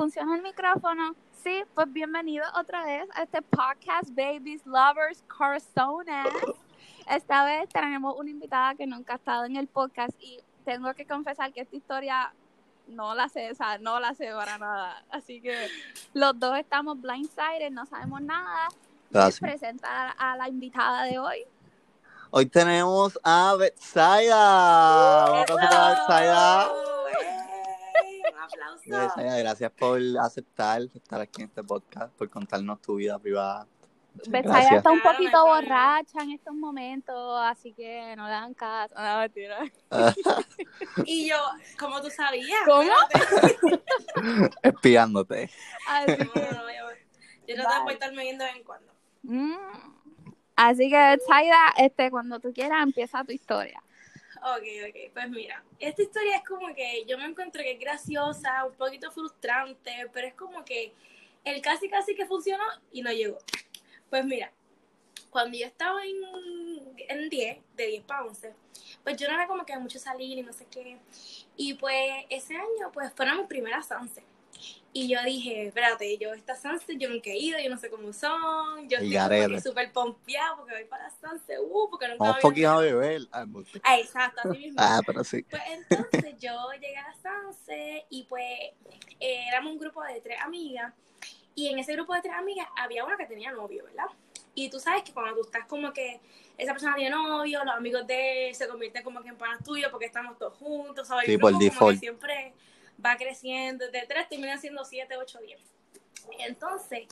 ¿Funciona 0.00 0.34
el 0.34 0.40
micrófono? 0.42 1.14
Sí, 1.44 1.62
pues 1.74 1.92
bienvenido 1.92 2.46
otra 2.58 2.86
vez 2.86 3.06
a 3.12 3.24
este 3.24 3.42
podcast 3.42 4.08
Babies, 4.14 4.64
Lovers, 4.64 5.22
Corazones. 5.28 6.32
Esta 7.06 7.44
vez 7.44 7.68
tenemos 7.68 8.18
una 8.18 8.30
invitada 8.30 8.74
que 8.74 8.86
nunca 8.86 9.12
ha 9.12 9.16
estado 9.16 9.44
en 9.44 9.56
el 9.56 9.66
podcast 9.66 10.16
y 10.18 10.40
tengo 10.64 10.94
que 10.94 11.04
confesar 11.04 11.52
que 11.52 11.60
esta 11.60 11.76
historia 11.76 12.32
no 12.86 13.14
la 13.14 13.28
sé, 13.28 13.50
o 13.50 13.54
sea, 13.54 13.76
no 13.76 14.00
la 14.00 14.14
sé 14.14 14.32
para 14.32 14.56
nada. 14.56 15.04
Así 15.10 15.42
que 15.42 15.68
los 16.14 16.38
dos 16.40 16.56
estamos 16.56 16.98
blindsided, 16.98 17.70
no 17.70 17.84
sabemos 17.84 18.22
nada. 18.22 18.68
Gracias. 19.10 19.38
Presentar 19.38 20.14
a 20.16 20.34
la 20.34 20.48
invitada 20.48 21.02
de 21.04 21.18
hoy. 21.18 21.44
Hoy 22.30 22.46
tenemos 22.46 23.20
a 23.22 23.54
Betsaida. 23.58 24.30
Gracias 28.86 29.70
por 29.72 30.00
aceptar 30.20 30.82
estar 30.94 31.20
aquí 31.20 31.42
en 31.42 31.48
este 31.48 31.62
podcast, 31.62 32.12
por 32.14 32.28
contarnos 32.30 32.80
tu 32.80 32.96
vida 32.96 33.18
privada. 33.18 33.66
Gracias. 34.26 34.72
está 34.72 34.90
un 34.90 35.00
poquito 35.02 35.46
borracha 35.46 36.20
en 36.22 36.32
estos 36.32 36.52
momentos, 36.52 37.40
así 37.44 37.72
que 37.72 38.14
no 38.16 38.24
le 38.24 38.30
dan 38.32 38.54
caso. 38.54 38.94
No, 38.96 39.18
mentira. 39.20 39.58
Y 41.06 41.28
yo, 41.28 41.36
¿cómo 41.78 42.00
tú 42.02 42.10
sabías? 42.10 42.58
¿Cómo? 42.66 42.90
Espiándote. 44.62 45.48
Así 45.88 46.10
No, 46.12 46.32
que, 46.32 46.40
no, 46.40 46.50
no, 46.52 46.68
yo, 46.70 46.96
yo 47.46 47.54
trato 47.54 47.74
de 47.74 47.80
portarme 47.84 48.22
bien 48.24 48.38
de 48.38 48.44
vez 48.46 48.56
en 48.56 48.64
cuando. 48.64 48.92
mm. 49.22 49.54
así 50.56 50.90
que 50.90 50.96
Betsaida, 50.96 51.56
este, 51.78 52.10
cuando 52.10 52.40
tú 52.40 52.52
quieras, 52.52 52.82
empieza 52.82 53.22
tu 53.24 53.32
historia. 53.32 53.80
Ok, 54.42 54.64
ok, 54.88 55.12
pues 55.12 55.28
mira, 55.28 55.62
esta 55.78 56.00
historia 56.00 56.36
es 56.36 56.44
como 56.48 56.74
que 56.74 57.04
yo 57.06 57.18
me 57.18 57.26
encuentro 57.26 57.62
que 57.62 57.72
es 57.72 57.78
graciosa, 57.78 58.64
un 58.64 58.74
poquito 58.74 59.10
frustrante, 59.10 60.08
pero 60.14 60.26
es 60.26 60.34
como 60.34 60.64
que 60.64 60.94
el 61.44 61.60
casi 61.60 61.90
casi 61.90 62.14
que 62.14 62.24
funcionó 62.24 62.64
y 62.90 63.02
no 63.02 63.12
llegó. 63.12 63.38
Pues 64.08 64.24
mira, 64.24 64.50
cuando 65.28 65.58
yo 65.58 65.66
estaba 65.66 66.02
en, 66.04 66.16
en 66.96 67.28
10, 67.28 67.58
de 67.76 67.86
10 67.86 68.04
para 68.04 68.24
11, 68.24 68.54
pues 69.04 69.16
yo 69.18 69.28
no 69.28 69.34
era 69.34 69.46
como 69.46 69.66
que 69.66 69.76
mucho 69.78 69.98
salir 69.98 70.38
y 70.38 70.42
no 70.42 70.54
sé 70.54 70.66
qué. 70.70 70.96
Y 71.56 71.74
pues 71.74 72.24
ese 72.30 72.56
año, 72.56 72.90
pues 72.94 73.12
fueron 73.12 73.38
mis 73.38 73.46
primeras 73.46 73.88
Sunset. 73.88 74.29
Y 74.92 75.08
yo 75.08 75.22
dije, 75.24 75.68
espérate, 75.68 76.18
yo 76.18 76.34
estas 76.34 76.60
Sunset 76.60 76.98
yo 76.98 77.08
nunca 77.08 77.30
he 77.30 77.38
ido, 77.38 77.58
yo 77.60 77.70
no 77.70 77.76
sé 77.76 77.88
cómo 77.90 78.12
son, 78.12 78.88
yo 78.88 78.98
estoy 78.98 79.60
súper 79.60 79.92
pompeada 79.92 80.56
porque 80.56 80.74
voy 80.74 80.84
para 80.84 81.08
Sunset, 81.10 81.58
uh, 81.60 81.88
porque 81.88 82.08
nunca 82.08 82.24
Vamos 82.24 82.40
poquito 82.42 82.70
a 82.70 82.80
beber. 82.80 83.22
Ah. 83.30 83.46
Ah, 83.84 83.98
exacto, 84.00 84.40
así 84.44 84.58
mismo. 84.58 84.76
Ah, 84.78 85.00
pero 85.06 85.22
sí. 85.22 85.44
Pues 85.44 85.62
entonces 85.70 86.34
yo 86.40 86.72
llegué 86.72 86.96
a 86.96 87.14
Sanse 87.22 88.04
y 88.10 88.24
pues 88.24 88.42
eh, 89.20 89.44
éramos 89.48 89.74
un 89.74 89.78
grupo 89.78 90.02
de 90.02 90.20
tres 90.20 90.40
amigas 90.40 90.92
y 91.54 91.68
en 91.68 91.78
ese 91.78 91.92
grupo 91.92 92.12
de 92.14 92.22
tres 92.22 92.34
amigas 92.34 92.66
había 92.76 93.04
una 93.04 93.16
que 93.16 93.26
tenía 93.26 93.52
novio, 93.52 93.84
¿verdad? 93.84 94.06
Y 94.56 94.70
tú 94.70 94.80
sabes 94.80 95.04
que 95.04 95.12
cuando 95.12 95.34
tú 95.36 95.42
estás 95.42 95.66
como 95.66 95.92
que 95.92 96.20
esa 96.58 96.72
persona 96.72 96.96
tiene 96.96 97.10
novio, 97.10 97.64
los 97.64 97.74
amigos 97.74 98.06
de 98.08 98.48
él 98.48 98.54
se 98.56 98.66
convierten 98.66 99.04
como 99.04 99.22
que 99.22 99.28
en 99.28 99.36
panas 99.36 99.62
tuyos 99.62 99.88
porque 99.90 100.06
estamos 100.06 100.36
todos 100.36 100.54
juntos, 100.54 101.06
¿sabes? 101.06 101.26
Sí, 101.26 101.34
El 101.34 101.40
por 101.40 101.52
como 101.52 101.62
default. 101.62 101.94
que 101.94 102.00
siempre 102.00 102.54
va 103.04 103.16
creciendo, 103.16 103.90
de 103.90 104.02
tres 104.08 104.28
terminan 104.28 104.60
siendo 104.60 104.84
siete, 104.84 105.16
ocho, 105.16 105.38
diez. 105.40 105.60
Entonces, 106.38 107.06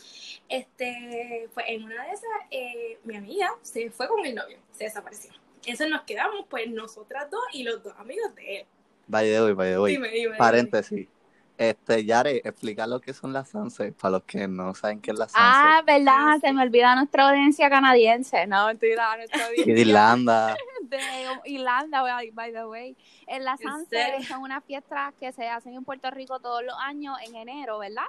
este, 0.48 1.48
pues 1.54 1.66
en 1.68 1.84
una 1.84 2.04
de 2.04 2.10
esas, 2.10 2.30
eh, 2.50 2.98
mi 3.04 3.16
amiga 3.16 3.50
se 3.62 3.90
fue 3.90 4.06
con 4.08 4.24
el 4.24 4.34
novio, 4.34 4.58
se 4.72 4.84
desapareció. 4.84 5.32
Entonces 5.56 5.88
nos 5.88 6.02
quedamos 6.02 6.46
pues 6.48 6.68
nosotras 6.70 7.30
dos 7.30 7.42
y 7.52 7.62
los 7.62 7.82
dos 7.82 7.94
amigos 7.98 8.34
de 8.34 8.60
él. 8.60 8.66
By 9.06 9.26
the 9.28 9.52
way. 9.78 9.94
Dime, 9.94 10.08
dime, 10.08 10.24
dime. 10.24 10.36
Paréntesis. 10.36 11.08
Este, 11.56 12.04
Yare, 12.04 12.40
explica 12.44 12.86
lo 12.86 13.00
que 13.00 13.12
son 13.12 13.32
las 13.32 13.48
sunset 13.48 13.92
para 13.96 14.12
los 14.12 14.22
que 14.22 14.46
no 14.46 14.74
saben 14.74 15.00
qué 15.00 15.10
es 15.10 15.18
la 15.18 15.24
sunset. 15.24 15.42
Ah, 15.42 15.82
verdad, 15.84 16.14
Ah, 16.16 16.38
se 16.40 16.52
me 16.52 16.62
olvida 16.62 16.94
nuestra 16.94 17.28
audiencia 17.28 17.68
canadiense. 17.68 18.46
No, 18.46 18.68
mentira, 18.68 19.16
nuestra 19.16 19.38
Y 19.56 19.60
audiencia 19.60 19.74
de 19.74 19.80
Irlanda. 19.80 20.56
De 20.88 20.98
Irlanda, 21.44 22.02
by- 22.32 22.52
the 22.52 22.66
way. 22.66 22.96
En 23.26 23.44
la 23.44 23.52
¿En 23.52 23.58
Sunset 23.70 24.22
son 24.24 24.42
unas 24.42 24.64
fiestas 24.64 25.14
que 25.18 25.32
se 25.32 25.48
hacen 25.48 25.74
en 25.74 25.84
Puerto 25.84 26.10
Rico 26.10 26.40
todos 26.40 26.62
los 26.64 26.74
años 26.78 27.16
en 27.26 27.34
enero, 27.36 27.78
¿verdad? 27.78 28.04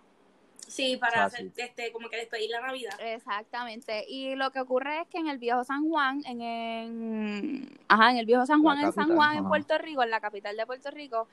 Sí, 0.67 0.97
para 0.97 1.23
Ah, 1.23 1.25
hacer 1.25 1.51
sí. 1.55 1.61
este, 1.61 1.91
como 1.91 2.09
que 2.09 2.17
despedir 2.17 2.51
la 2.51 2.61
Navidad. 2.61 2.93
Exactamente. 2.99 4.05
Y 4.07 4.35
lo 4.35 4.51
que 4.51 4.59
ocurre 4.59 5.01
es 5.01 5.07
que 5.07 5.17
en 5.17 5.27
el 5.27 5.39
viejo 5.39 5.63
San 5.63 5.89
Juan, 5.89 6.21
en, 6.25 6.41
en- 6.41 7.79
ajá, 7.87 8.11
en 8.11 8.17
el 8.17 8.25
viejo 8.27 8.45
San 8.45 8.61
Juan, 8.61 8.77
en 8.77 8.83
San 8.83 8.93
capital, 8.93 9.15
Juan, 9.15 9.37
en. 9.37 9.47
Puerto 9.47 9.77
Rico, 9.79 10.03
en 10.03 10.11
la 10.11 10.19
capital 10.19 10.55
de 10.55 10.65
Puerto 10.67 10.91
Rico, 10.91 11.27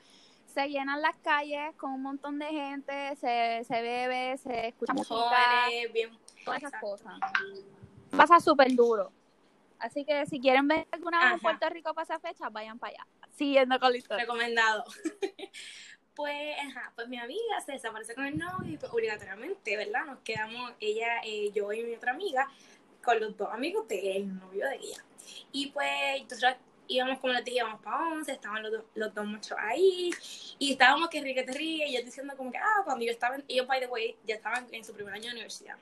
se 0.47 0.69
llenan 0.69 1.03
las 1.03 1.15
calles 1.17 1.75
con 1.75 1.91
un 1.91 2.01
montón 2.01 2.39
de 2.39 2.47
gente, 2.47 3.15
se, 3.17 3.63
se 3.63 3.81
bebe, 3.81 4.37
se 4.39 4.69
escucha 4.69 4.93
música, 4.93 5.67
bien. 5.93 6.09
todas 6.43 6.63
esas 6.63 6.81
cosas. 6.81 7.13
Pasa 8.15 8.39
súper 8.39 8.73
duro. 8.75 9.11
Así 9.79 10.05
que 10.05 10.25
si 10.25 10.39
quieren 10.39 10.67
ver 10.67 10.87
alguna 10.91 11.19
vez 11.25 11.33
en. 11.33 11.39
Puerto 11.39 11.69
Rico 11.69 11.93
para 11.93 12.03
esa 12.03 12.19
fecha, 12.19 12.49
vayan 12.49 12.79
para 12.79 12.93
allá. 12.93 13.07
Siguiendo 13.35 13.79
con 13.79 13.91
la 13.91 13.97
historia. 13.97 14.23
Recomendado. 14.23 14.83
pues, 16.15 16.55
ajá, 16.59 16.91
pues 16.95 17.07
mi 17.07 17.17
amiga 17.19 17.61
se 17.65 17.73
desaparece 17.73 18.15
con 18.15 18.25
el 18.25 18.37
novio 18.37 18.73
y 18.73 18.77
pues 18.77 18.91
obligatoriamente, 18.91 19.77
¿verdad? 19.77 20.05
Nos 20.05 20.19
quedamos 20.19 20.73
ella, 20.79 21.19
eh, 21.23 21.51
yo 21.53 21.71
y 21.71 21.83
mi 21.83 21.93
otra 21.95 22.11
amiga 22.11 22.49
con 23.03 23.19
los 23.19 23.37
dos 23.37 23.49
amigos 23.51 23.87
de 23.87 23.99
él, 24.17 24.23
el 24.23 24.35
novio 24.39 24.67
de 24.67 24.75
ella. 24.77 25.03
Y 25.51 25.67
pues 25.67 26.23
nosotros 26.23 26.55
íbamos, 26.87 27.19
como 27.19 27.33
les 27.33 27.45
dije, 27.45 27.57
íbamos 27.57 27.81
para 27.81 27.97
11, 28.09 28.31
estaban 28.31 28.63
los, 28.63 28.71
dos- 28.71 28.85
los 28.95 29.13
dos 29.13 29.25
machos 29.27 29.57
ahí 29.59 30.09
y 30.57 30.71
estábamos 30.71 31.09
que 31.09 31.21
ríe, 31.21 31.35
que 31.35 31.43
te 31.43 31.51
ríe, 31.53 31.87
y 31.87 31.97
yo 31.97 32.03
diciendo 32.03 32.35
como 32.35 32.51
que, 32.51 32.57
ah, 32.57 32.81
cuando 32.83 33.05
yo 33.05 33.11
estaba, 33.11 33.35
en- 33.35 33.45
ellos, 33.47 33.67
by 33.67 33.79
the 33.79 33.87
way, 33.87 34.15
ya 34.25 34.35
estaban 34.35 34.67
en 34.71 34.83
su 34.83 34.93
primer 34.93 35.13
año 35.13 35.25
de 35.25 35.31
universidad. 35.31 35.77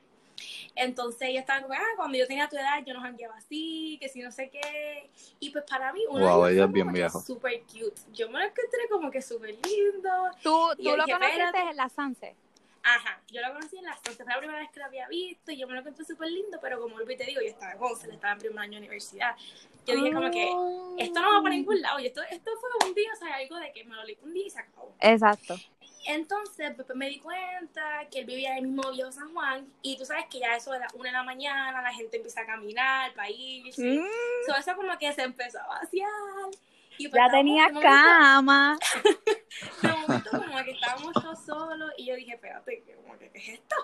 Entonces 0.76 1.30
ellos 1.30 1.42
estaban 1.42 1.64
como, 1.64 1.74
ah, 1.74 1.96
cuando 1.96 2.18
yo 2.18 2.28
tenía 2.28 2.48
tu 2.48 2.56
edad, 2.56 2.84
yo 2.86 2.94
nos 2.94 3.04
jangueaba 3.04 3.38
así, 3.38 3.98
que 4.02 4.10
si 4.10 4.22
no 4.22 4.32
sé 4.32 4.50
qué. 4.50 5.10
Y 5.40 5.50
pues 5.52 5.64
para 5.70 5.94
mí, 5.94 6.02
uno 6.10 6.26
Wow, 6.26 6.48
ella 6.48 6.66
es 6.66 6.72
bien 6.72 6.92
viejo. 6.92 7.22
súper 7.22 7.62
cute. 7.64 8.02
Yo 8.14 8.30
me 8.30 8.40
lo 8.40 8.46
encontré 8.46 8.88
como 8.90 9.12
que 9.12 9.22
súper 9.22 9.52
lindo. 9.52 10.12
Tú, 10.44 10.70
tú 10.76 10.84
yo 10.84 10.98
lo 10.98 11.06
dije, 11.06 11.18
conociste 11.18 11.60
en 11.60 11.76
la 11.76 11.90
Sunset. 11.90 12.36
Ajá, 12.88 13.20
yo 13.32 13.42
lo 13.42 13.52
conocí 13.52 13.78
en 13.78 13.86
la 13.86 13.96
Sunset, 13.96 14.24
fue 14.24 14.34
la 14.34 14.38
primera 14.38 14.60
vez 14.60 14.70
que 14.70 14.80
lo 14.80 14.86
había 14.86 15.08
visto 15.08 15.52
y 15.52 15.58
yo 15.58 15.66
me 15.68 15.74
lo 15.74 15.80
encontré 15.80 16.06
súper 16.06 16.30
lindo, 16.30 16.60
pero 16.62 16.80
como 16.80 16.98
te 17.00 17.24
digo, 17.24 17.42
yo 17.42 17.48
estaba 17.48 17.72
en 17.72 17.82
11, 17.82 18.12
estaba 18.12 18.34
en 18.34 18.40
primer 18.40 18.60
año 18.60 18.72
de 18.74 18.78
universidad. 18.78 19.36
Yo 19.88 19.96
dije 19.96 20.14
como 20.14 20.30
que, 20.30 21.04
esto 21.04 21.20
no 21.20 21.34
va 21.34 21.42
para 21.42 21.56
ningún 21.56 21.82
lado, 21.82 22.00
y 22.00 22.06
esto, 22.06 22.22
esto 22.30 22.52
fue 22.60 22.88
un 22.88 22.94
día, 22.94 23.10
o 23.12 23.16
sea, 23.16 23.36
algo 23.36 23.56
de 23.58 23.72
que 23.72 23.84
me 23.86 23.96
lo 23.96 24.04
leí 24.04 24.18
un 24.22 24.34
día 24.34 24.46
y 24.46 24.50
se 24.52 24.60
acabó. 24.60 24.94
Exacto. 25.00 25.56
Entonces, 26.08 26.74
pues, 26.76 26.88
me 26.96 27.10
di 27.10 27.20
cuenta 27.20 28.08
que 28.12 28.20
él 28.20 28.26
vivía 28.26 28.52
en 28.52 28.58
el 28.66 28.68
mismo 28.72 28.92
viejo 28.92 29.12
San 29.12 29.34
Juan, 29.34 29.68
y 29.82 29.98
tú 29.98 30.06
sabes 30.06 30.26
que 30.30 30.40
ya 30.40 30.56
eso 30.56 30.72
de 30.72 30.80
la 30.80 30.88
una 30.94 31.10
de 31.10 31.14
la 31.14 31.24
mañana, 31.24 31.82
la 31.82 31.94
gente 31.94 32.18
empieza 32.18 32.42
a 32.42 32.46
caminar 32.46 33.14
para 33.14 33.30
irse. 33.30 33.82
Mm, 34.00 34.06
So, 34.46 34.56
eso 34.56 34.76
como 34.76 34.98
que 34.98 35.12
se 35.14 35.24
empezó 35.24 35.60
a 35.62 35.68
vaciar. 35.68 36.10
Y 36.98 37.08
pues 37.10 37.22
ya 37.22 37.30
tenía 37.32 37.64
momento- 37.70 37.82
cama. 37.82 38.78
de 39.82 39.88
momento 39.90 40.30
como 40.32 40.64
que 40.64 40.72
estábamos 40.72 41.14
todos 41.14 41.40
solos 41.46 41.92
y 41.98 42.06
yo 42.06 42.16
dije, 42.16 42.34
espérate, 42.36 42.84
¿qué, 42.86 42.94
como 42.96 43.18
que, 43.18 43.30
¿qué 43.32 43.38
es 43.40 43.50
esto? 43.60 43.76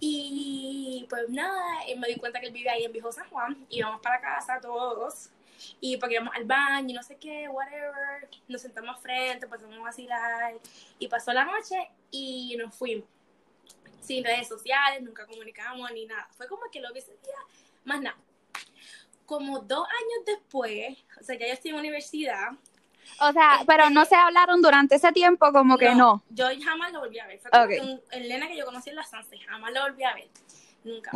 Y 0.00 1.06
pues 1.10 1.28
nada, 1.28 1.62
eh, 1.86 1.96
me 1.96 2.08
di 2.08 2.16
cuenta 2.16 2.40
que 2.40 2.46
él 2.46 2.52
vive 2.52 2.70
ahí 2.70 2.84
en 2.84 2.92
Viejo 2.92 3.12
San 3.12 3.28
Juan 3.28 3.66
y 3.68 3.78
íbamos 3.78 4.00
para 4.00 4.20
casa 4.20 4.58
todos 4.60 5.28
y 5.80 5.96
porque 5.96 6.14
íbamos 6.14 6.34
al 6.34 6.44
baño 6.44 6.90
y 6.90 6.92
no 6.92 7.02
sé 7.02 7.16
qué, 7.16 7.48
whatever, 7.48 8.28
nos 8.48 8.60
sentamos 8.60 9.00
frente, 9.00 9.46
pasamos 9.46 9.76
a 9.76 9.80
vacilar 9.82 10.54
y 10.98 11.08
pasó 11.08 11.32
la 11.32 11.44
noche 11.44 11.76
y 12.10 12.56
nos 12.58 12.74
fuimos. 12.74 13.06
Sin 14.00 14.24
redes 14.24 14.48
sociales, 14.48 15.00
nunca 15.02 15.26
comunicamos 15.26 15.90
ni 15.92 16.06
nada. 16.06 16.28
Fue 16.36 16.48
como 16.48 16.62
que 16.72 16.80
lo 16.80 16.92
vi 16.92 16.98
ese 16.98 17.12
día, 17.12 17.36
más 17.84 18.00
nada. 18.00 18.16
Como 19.26 19.60
dos 19.60 19.86
años 19.88 20.26
después, 20.26 20.98
o 21.20 21.24
sea, 21.24 21.38
ya 21.38 21.46
yo 21.46 21.52
estoy 21.52 21.70
en 21.70 21.76
universidad, 21.78 22.50
O 23.20 23.32
sea, 23.32 23.60
pero 23.66 23.90
no 23.90 24.04
se 24.04 24.14
hablaron 24.14 24.62
durante 24.62 24.94
ese 24.94 25.10
tiempo, 25.12 25.50
como 25.52 25.76
que 25.76 25.92
no. 25.94 26.22
Yo 26.30 26.46
jamás 26.64 26.92
lo 26.92 27.00
volví 27.00 27.18
a 27.18 27.26
ver. 27.26 27.38
Fue 27.40 27.50
como 27.50 27.64
Ok. 27.64 27.70
que 27.70 27.80
un- 27.80 28.00
el 28.12 28.28
nena 28.28 28.46
que 28.48 28.56
yo 28.56 28.64
conocí 28.64 28.90
en 28.90 28.96
la 28.96 29.02
Sanse, 29.04 29.38
jamás 29.38 29.72
lo 29.72 29.82
volví 29.82 30.04
a 30.04 30.14
ver. 30.14 30.28
Nunca. 30.84 31.10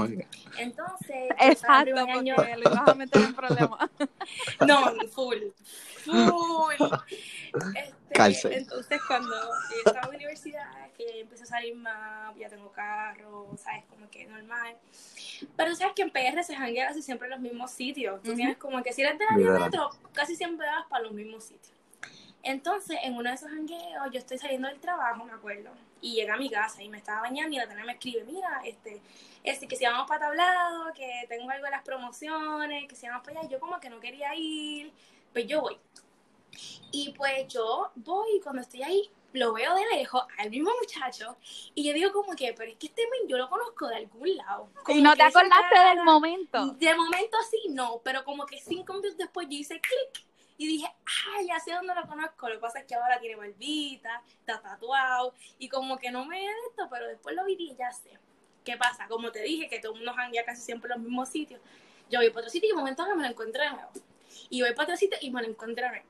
Entonces, 0.59 1.29
Exacto, 1.41 1.93
porque 1.97 2.13
año- 2.13 2.37
lo 2.37 2.71
ibas 2.71 2.89
a 2.89 2.95
meter 2.95 3.23
en 3.23 3.35
problemas. 3.35 3.91
No, 4.67 4.93
full. 5.13 5.39
Full. 6.05 6.75
Este, 8.11 8.57
entonces, 8.59 9.01
cuando 9.07 9.35
yo 9.37 9.77
estaba 9.85 10.07
en 10.07 10.11
la 10.13 10.17
universidad, 10.17 10.91
que 10.97 11.05
ya 11.07 11.15
empecé 11.21 11.43
a 11.43 11.47
salir 11.47 11.75
más, 11.77 12.35
ya 12.37 12.49
tengo 12.49 12.71
carro, 12.73 13.49
¿sabes? 13.59 13.85
Como 13.91 14.09
que 14.09 14.25
normal. 14.27 14.77
Pero 15.57 15.71
tú 15.71 15.77
sabes 15.77 15.95
que 15.95 16.03
en 16.03 16.11
PR 16.11 16.43
se 16.45 16.55
janguea 16.57 16.89
casi 16.89 17.03
siempre 17.03 17.27
en 17.27 17.33
los 17.33 17.41
mismos 17.41 17.71
sitios. 17.73 18.23
Tú 18.23 18.35
tienes 18.35 18.57
como 18.57 18.83
que 18.83 18.93
si 18.93 19.03
eres 19.03 19.19
de 19.19 19.25
la 19.27 19.59
metro, 19.59 19.91
casi 20.13 20.37
siempre 20.37 20.67
vas 20.67 20.87
para 20.89 21.03
los 21.05 21.13
mismos 21.13 21.45
sitios. 21.45 21.75
Entonces, 22.43 22.99
en 23.03 23.15
uno 23.17 23.29
de 23.29 23.35
esos 23.35 23.51
jangueos, 23.51 24.11
yo 24.13 24.19
estoy 24.19 24.39
saliendo 24.39 24.69
del 24.69 24.79
trabajo, 24.79 25.25
me 25.25 25.33
acuerdo, 25.33 25.71
y 26.01 26.15
llega 26.15 26.35
a 26.35 26.37
mi 26.37 26.51
casa 26.51 26.83
y 26.83 26.89
me 26.89 26.99
estaba 26.99 27.23
bañando 27.23 27.55
y 27.55 27.59
la 27.59 27.67
tana 27.69 27.85
me 27.85 27.93
escribe, 27.93 28.25
mira, 28.25 28.61
este, 28.65 29.01
este, 29.43 29.67
que 29.69 29.77
si 29.77 29.85
vamos 29.85 30.07
para 30.07 30.27
tablado, 30.27 30.93
que 30.95 31.25
tengo 31.29 31.51
algo 31.51 31.65
de 31.65 31.71
las 31.71 31.83
promociones, 31.83 32.89
que 32.89 32.97
si 32.97 33.07
vamos 33.09 33.25
para 33.27 33.41
allá, 33.41 33.49
yo 33.49 33.61
como 33.61 33.79
que 33.81 33.89
no 33.91 34.01
quería 34.01 34.35
ir, 34.35 34.93
pues 35.33 35.47
yo 35.47 35.61
voy. 35.63 35.79
Y 36.93 37.13
pues 37.13 37.47
yo 37.49 37.91
voy 37.97 38.37
y 38.37 38.41
cuando 38.41 38.63
estoy 38.63 38.83
ahí, 38.83 39.11
lo 39.33 39.53
veo 39.53 39.75
de 39.75 39.85
lejos 39.95 40.23
al 40.39 40.49
mismo 40.49 40.71
muchacho 40.81 41.37
y 41.75 41.85
yo 41.87 41.93
digo 41.93 42.11
como 42.13 42.35
que, 42.35 42.55
pero 42.55 42.71
es 42.71 42.79
que 42.79 42.87
este 42.87 43.03
men 43.11 43.29
yo 43.29 43.37
lo 43.37 43.51
conozco 43.51 43.87
de 43.87 43.97
algún 43.97 44.35
lado. 44.37 44.71
Como 44.83 44.99
Y 44.99 45.03
no 45.03 45.15
te 45.15 45.23
acordaste 45.25 45.75
cara- 45.75 45.95
del 45.95 46.05
momento. 46.05 46.67
De 46.69 46.95
momento 46.95 47.37
sí, 47.51 47.69
no, 47.71 48.01
pero 48.03 48.25
como 48.25 48.47
que 48.47 48.59
cinco 48.61 48.95
minutos 48.95 49.19
después 49.19 49.47
yo 49.51 49.57
hice 49.59 49.79
clic 49.81 50.27
y 50.59 50.67
dije, 50.67 50.87
ay, 51.35 51.47
ya 51.47 51.61
sé 51.61 51.73
dónde 51.73 51.95
lo 51.95 52.07
conozco. 52.07 52.49
Lo 52.49 52.55
que 52.55 52.61
pasa 52.61 52.81
es 52.81 52.87
que 52.87 52.95
ahora 52.95 53.19
tiene 53.19 53.37
barbita, 53.37 54.23
está 54.41 54.61
tatuado 54.61 55.35
y 55.59 55.69
como 55.69 55.99
que 55.99 56.11
no 56.11 56.25
me 56.25 56.39
de 56.39 56.53
esto, 56.69 56.89
pero 56.91 57.07
después 57.07 57.35
lo 57.35 57.45
vi 57.45 57.57
y 57.59 57.77
ya 57.77 57.93
sé. 57.93 58.19
¿Qué 58.65 58.77
pasa? 58.77 59.07
Como 59.07 59.31
te 59.31 59.43
dije, 59.43 59.69
que 59.69 59.79
todo 59.79 59.93
el 59.93 59.99
mundo 59.99 60.13
janguea 60.15 60.45
casi 60.45 60.63
siempre 60.63 60.93
en 60.93 60.99
los 60.99 61.07
mismos 61.07 61.29
sitios. 61.29 61.61
Yo 62.11 62.21
voy 62.21 62.31
para 62.31 62.41
otro 62.41 62.51
sitio 62.51 62.69
y 62.69 62.73
de 62.73 62.77
momento 62.77 63.07
me 63.15 63.23
lo 63.23 63.29
encuentro 63.29 63.63
de 63.63 63.71
nuevo. 63.71 63.91
Y 64.51 64.61
voy 64.61 64.73
para 64.73 64.85
otro 64.85 64.97
sitio 64.97 65.19
y 65.21 65.31
me 65.31 65.43
lo 65.43 65.49
encuentro 65.49 65.85
de 65.85 65.91
nuevo. 65.91 66.07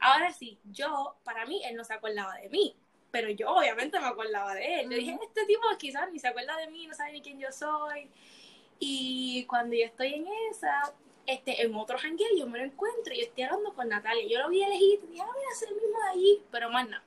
Ahora 0.00 0.32
sí, 0.32 0.58
yo, 0.64 1.16
para 1.24 1.46
mí, 1.46 1.62
él 1.64 1.76
no 1.76 1.84
se 1.84 1.94
acordaba 1.94 2.34
de 2.36 2.48
mí. 2.48 2.76
Pero 3.10 3.30
yo 3.30 3.50
obviamente 3.50 4.00
me 4.00 4.06
acordaba 4.06 4.54
de 4.54 4.80
él. 4.80 4.90
Yo 4.90 4.96
dije, 4.96 5.18
este 5.22 5.44
tipo 5.46 5.62
quizás 5.78 6.10
ni 6.10 6.18
se 6.18 6.28
acuerda 6.28 6.56
de 6.56 6.68
mí, 6.68 6.86
no 6.86 6.94
sabe 6.94 7.12
ni 7.12 7.20
quién 7.20 7.38
yo 7.38 7.52
soy. 7.52 8.08
Y 8.78 9.44
cuando 9.44 9.76
yo 9.76 9.84
estoy 9.84 10.14
en 10.14 10.26
esa, 10.50 10.92
este, 11.26 11.62
en 11.62 11.74
otro 11.74 11.98
jangueo, 11.98 12.28
yo 12.36 12.46
me 12.46 12.58
lo 12.58 12.64
encuentro 12.64 13.14
y 13.14 13.18
yo 13.18 13.24
estoy 13.24 13.44
hablando 13.44 13.74
con 13.74 13.88
Natalia. 13.88 14.26
Yo 14.28 14.38
lo 14.40 14.48
vi 14.48 14.60
de 14.60 14.68
lejito 14.68 15.06
y 15.06 15.08
dije, 15.08 15.22
ah, 15.22 15.32
mira, 15.36 15.50
es 15.52 15.62
el 15.62 15.74
mismo 15.74 15.98
de 15.98 16.10
allí, 16.10 16.42
pero 16.50 16.70
más 16.70 16.88
nada. 16.88 17.04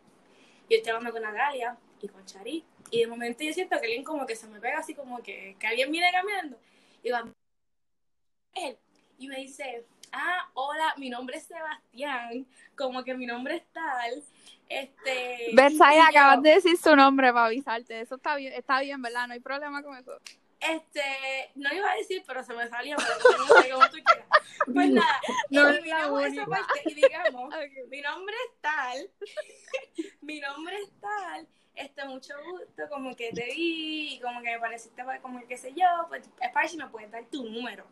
Yo 0.69 0.77
estoy 0.77 0.91
hablando 0.91 1.11
con 1.11 1.21
Natalia 1.21 1.77
y 2.01 2.07
con 2.07 2.25
Charit. 2.25 2.65
Y 2.91 2.99
de 2.99 3.07
momento 3.07 3.43
yo 3.43 3.53
siento 3.53 3.79
que 3.79 3.87
alguien 3.87 4.03
como 4.03 4.25
que 4.25 4.35
se 4.35 4.47
me 4.47 4.59
pega 4.59 4.79
así 4.79 4.93
como 4.93 5.21
que, 5.21 5.55
que 5.59 5.67
alguien 5.67 5.91
viene 5.91 6.11
caminando. 6.11 6.57
Y 7.01 7.09
digo, 7.09 7.17
él. 8.53 8.77
Y 9.17 9.27
me 9.27 9.37
dice, 9.37 9.85
ah, 10.11 10.49
hola, 10.53 10.93
mi 10.97 11.09
nombre 11.09 11.37
es 11.37 11.43
Sebastián. 11.43 12.45
Como 12.75 13.03
que 13.03 13.15
mi 13.15 13.25
nombre 13.25 13.57
es 13.57 13.63
tal. 13.71 14.23
Este. 14.67 15.51
Versailles, 15.53 16.05
acabas 16.09 16.41
de 16.41 16.51
decir 16.51 16.77
su 16.77 16.95
nombre 16.95 17.31
para 17.31 17.47
avisarte. 17.47 18.01
Eso 18.01 18.15
está 18.15 18.35
bien, 18.35 18.53
está 18.53 18.79
bien, 18.81 19.01
¿verdad? 19.01 19.27
No 19.27 19.33
hay 19.33 19.39
problema 19.39 19.83
con 19.83 19.97
eso. 19.97 20.19
Este, 20.69 21.51
no 21.55 21.73
iba 21.73 21.91
a 21.91 21.95
decir, 21.95 22.23
pero 22.25 22.43
se 22.43 22.53
me 22.53 22.67
salió, 22.67 22.95
pero 22.97 23.37
no 23.37 23.61
sé 23.61 23.69
cómo 23.69 23.89
tú 23.89 23.97
quieras. 24.03 24.27
Pues 24.73 24.89
nada, 24.89 25.21
No 25.49 25.69
eliminamos 25.69 26.25
esa 26.25 26.45
parte 26.45 26.81
y 26.85 26.93
digamos, 26.93 27.53
mi 27.89 28.01
nombre 28.01 28.35
es 28.45 28.61
tal, 28.61 29.11
mi 30.21 30.39
nombre 30.39 30.75
es 30.81 30.91
tal, 30.99 31.47
este, 31.75 32.05
mucho 32.05 32.33
gusto, 32.51 32.89
como 32.89 33.15
que 33.15 33.31
te 33.31 33.45
vi 33.45 34.19
como 34.23 34.41
que 34.41 34.51
me 34.51 34.59
pareciste, 34.59 35.03
pues, 35.03 35.19
como 35.21 35.39
que 35.39 35.47
qué 35.47 35.57
sé 35.57 35.73
yo, 35.73 35.85
pues 36.07 36.23
es 36.23 36.71
si 36.71 36.77
me 36.77 36.87
puedes 36.87 37.11
dar 37.11 37.25
tu 37.25 37.43
número. 37.43 37.85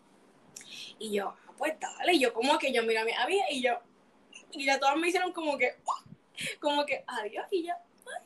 Y 0.97 1.11
yo, 1.11 1.29
ah, 1.29 1.53
pues 1.57 1.79
dale, 1.79 2.13
y 2.13 2.19
yo 2.19 2.33
como 2.33 2.57
que 2.57 2.71
yo 2.71 2.83
mira 2.83 3.01
a 3.01 3.05
mi 3.05 3.11
amiga 3.11 3.45
y 3.51 3.61
yo, 3.61 3.79
y 4.51 4.65
ya 4.65 4.79
todas 4.79 4.95
me 4.97 5.09
hicieron 5.09 5.33
como 5.33 5.57
que, 5.57 5.75
como 6.59 6.85
que, 6.85 7.03
adiós, 7.07 7.45
y 7.51 7.67
yo, 7.67 7.73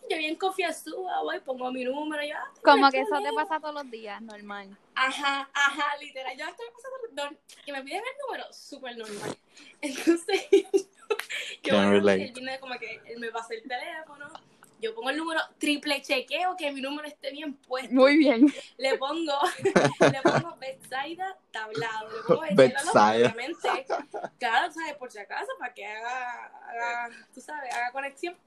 yo 0.10 0.18
bien 0.18 0.36
confianzuda, 0.36 1.22
voy, 1.22 1.40
pongo 1.42 1.72
mi 1.72 1.84
número, 1.84 2.24
yo, 2.24 2.36
ah, 2.38 2.52
Como 2.64 2.90
que 2.90 3.02
eso 3.02 3.22
te 3.22 3.34
pasa 3.34 3.60
todos 3.60 3.76
los 3.76 3.92
días, 3.92 4.22
normal. 4.22 4.78
Ajá, 4.96 5.50
ajá, 5.54 5.98
literal. 6.00 6.36
Yo 6.38 6.46
estoy 6.46 6.66
pasando 6.74 7.38
y 7.66 7.72
me 7.72 7.84
piden 7.84 8.00
el 8.00 8.26
número 8.26 8.54
súper 8.54 8.98
normal. 8.98 9.38
Entonces, 9.82 10.48
yo 11.64 11.74
bueno, 11.76 12.12
él 12.12 12.32
viene 12.34 12.60
como 12.60 12.78
que 12.80 13.02
él 13.06 13.20
me 13.20 13.32
pasa 13.32 13.54
el 13.54 13.64
teléfono. 13.64 14.28
Yo 14.80 14.94
pongo 14.94 15.10
el 15.10 15.18
número, 15.18 15.42
triple 15.58 16.02
chequeo 16.04 16.56
que 16.56 16.72
mi 16.72 16.82
número 16.82 17.08
esté 17.08 17.32
bien 17.32 17.56
puesto. 17.56 17.92
Muy 17.94 18.18
bien. 18.18 18.46
Le 18.78 18.96
pongo, 18.98 19.34
le 20.12 20.22
pongo 20.22 20.56
Betsaida 20.58 21.36
tablado. 21.52 22.10
Le 22.10 22.24
pongo 22.28 22.42
Betsaida, 22.42 22.84
Betsaida. 22.84 23.30
obviamente. 23.30 23.86
Claro, 24.38 24.72
¿sabes? 24.72 24.96
Por 24.98 25.12
si 25.12 25.18
acaso, 25.18 25.48
para 25.58 25.74
que 25.74 25.84
haga, 25.84 26.46
haga, 26.70 27.10
tú 27.34 27.42
sabes, 27.42 27.74
haga 27.74 27.92
conexión. 27.92 28.38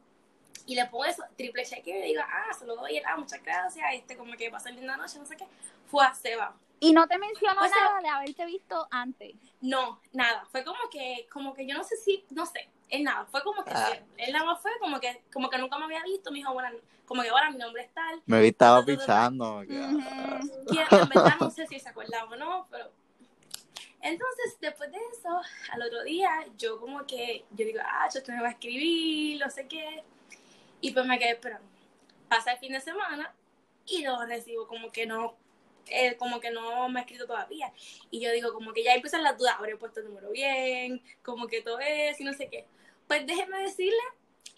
Y 0.70 0.76
le 0.76 0.86
pongo 0.86 1.04
eso, 1.04 1.24
triple 1.36 1.64
chequeo 1.64 1.96
y 1.96 2.00
le 2.00 2.06
digo, 2.06 2.22
ah, 2.24 2.54
se 2.56 2.64
lo 2.64 2.76
doy, 2.76 2.96
él, 2.96 3.02
ah, 3.04 3.16
muchas 3.16 3.42
gracias, 3.42 3.84
este, 3.92 4.16
como 4.16 4.36
que 4.36 4.48
pasa 4.52 4.70
linda 4.70 4.96
noche, 4.96 5.18
no 5.18 5.26
sé 5.26 5.36
qué. 5.36 5.44
Fue 5.86 6.04
a 6.06 6.14
Seba. 6.14 6.54
Y 6.78 6.92
no 6.92 7.08
te 7.08 7.18
mencionó 7.18 7.60
O 7.60 7.64
sea- 7.66 7.74
nada 7.86 8.00
de 8.00 8.08
haberte 8.08 8.46
visto 8.46 8.86
antes. 8.92 9.34
No, 9.60 10.00
nada. 10.12 10.46
Fue 10.52 10.62
como 10.62 10.78
que, 10.88 11.26
como 11.32 11.54
que 11.54 11.66
yo 11.66 11.76
no 11.76 11.82
sé 11.82 11.96
si, 11.96 12.24
no 12.30 12.46
sé, 12.46 12.68
es 12.88 13.00
nada. 13.02 13.26
Fue 13.26 13.42
como 13.42 13.64
que, 13.64 13.72
Ah. 13.74 13.98
él 14.16 14.32
nada 14.32 14.44
más 14.44 14.62
fue 14.62 14.70
como 14.78 15.00
que, 15.00 15.24
como 15.32 15.50
que 15.50 15.58
nunca 15.58 15.76
me 15.76 15.86
había 15.86 16.04
visto. 16.04 16.30
Me 16.30 16.38
dijo, 16.38 16.52
bueno, 16.52 16.68
como 17.04 17.22
que 17.22 17.30
ahora 17.30 17.50
mi 17.50 17.58
nombre 17.58 17.82
es 17.82 17.92
tal. 17.92 18.22
Me 18.26 18.40
vi 18.40 18.48
estaba 18.50 18.84
pichando. 18.84 19.62
Que 19.66 19.74
en 19.74 19.98
verdad 21.08 21.34
no 21.40 21.50
sé 21.50 21.66
si 21.66 21.80
se 21.80 21.88
acordaba 21.88 22.30
o 22.30 22.36
no, 22.36 22.68
pero. 22.70 22.92
Entonces, 24.02 24.56
después 24.60 24.90
de 24.92 24.98
eso, 25.12 25.40
al 25.72 25.82
otro 25.82 26.04
día, 26.04 26.46
yo 26.56 26.78
como 26.78 27.04
que, 27.06 27.44
yo 27.50 27.64
digo, 27.66 27.80
ah, 27.84 28.08
yo 28.14 28.20
esto 28.20 28.30
me 28.30 28.40
va 28.40 28.48
a 28.48 28.52
escribir, 28.52 29.40
no 29.44 29.50
sé 29.50 29.66
qué. 29.66 30.04
Y 30.80 30.92
pues 30.92 31.06
me 31.06 31.18
quedé 31.18 31.32
esperando. 31.32 31.68
Pasa 32.28 32.52
el 32.52 32.58
fin 32.58 32.72
de 32.72 32.80
semana 32.80 33.34
y 33.86 34.02
lo 34.02 34.24
recibo 34.24 34.66
como 34.66 34.90
que 34.92 35.06
no, 35.06 35.36
él 35.88 36.16
como 36.16 36.40
que 36.40 36.50
no 36.50 36.88
me 36.88 37.00
ha 37.00 37.02
escrito 37.02 37.26
todavía. 37.26 37.72
Y 38.10 38.20
yo 38.20 38.30
digo, 38.32 38.52
como 38.52 38.72
que 38.72 38.84
ya 38.84 38.94
empiezan 38.94 39.22
las 39.22 39.36
dudas, 39.36 39.56
habré 39.58 39.76
puesto 39.76 40.00
el 40.00 40.06
número 40.06 40.30
bien, 40.30 41.02
como 41.22 41.46
que 41.46 41.62
todo 41.62 41.80
es 41.80 42.20
y 42.20 42.24
no 42.24 42.32
sé 42.32 42.48
qué. 42.48 42.66
Pues 43.06 43.26
déjeme 43.26 43.60
decirle 43.62 43.98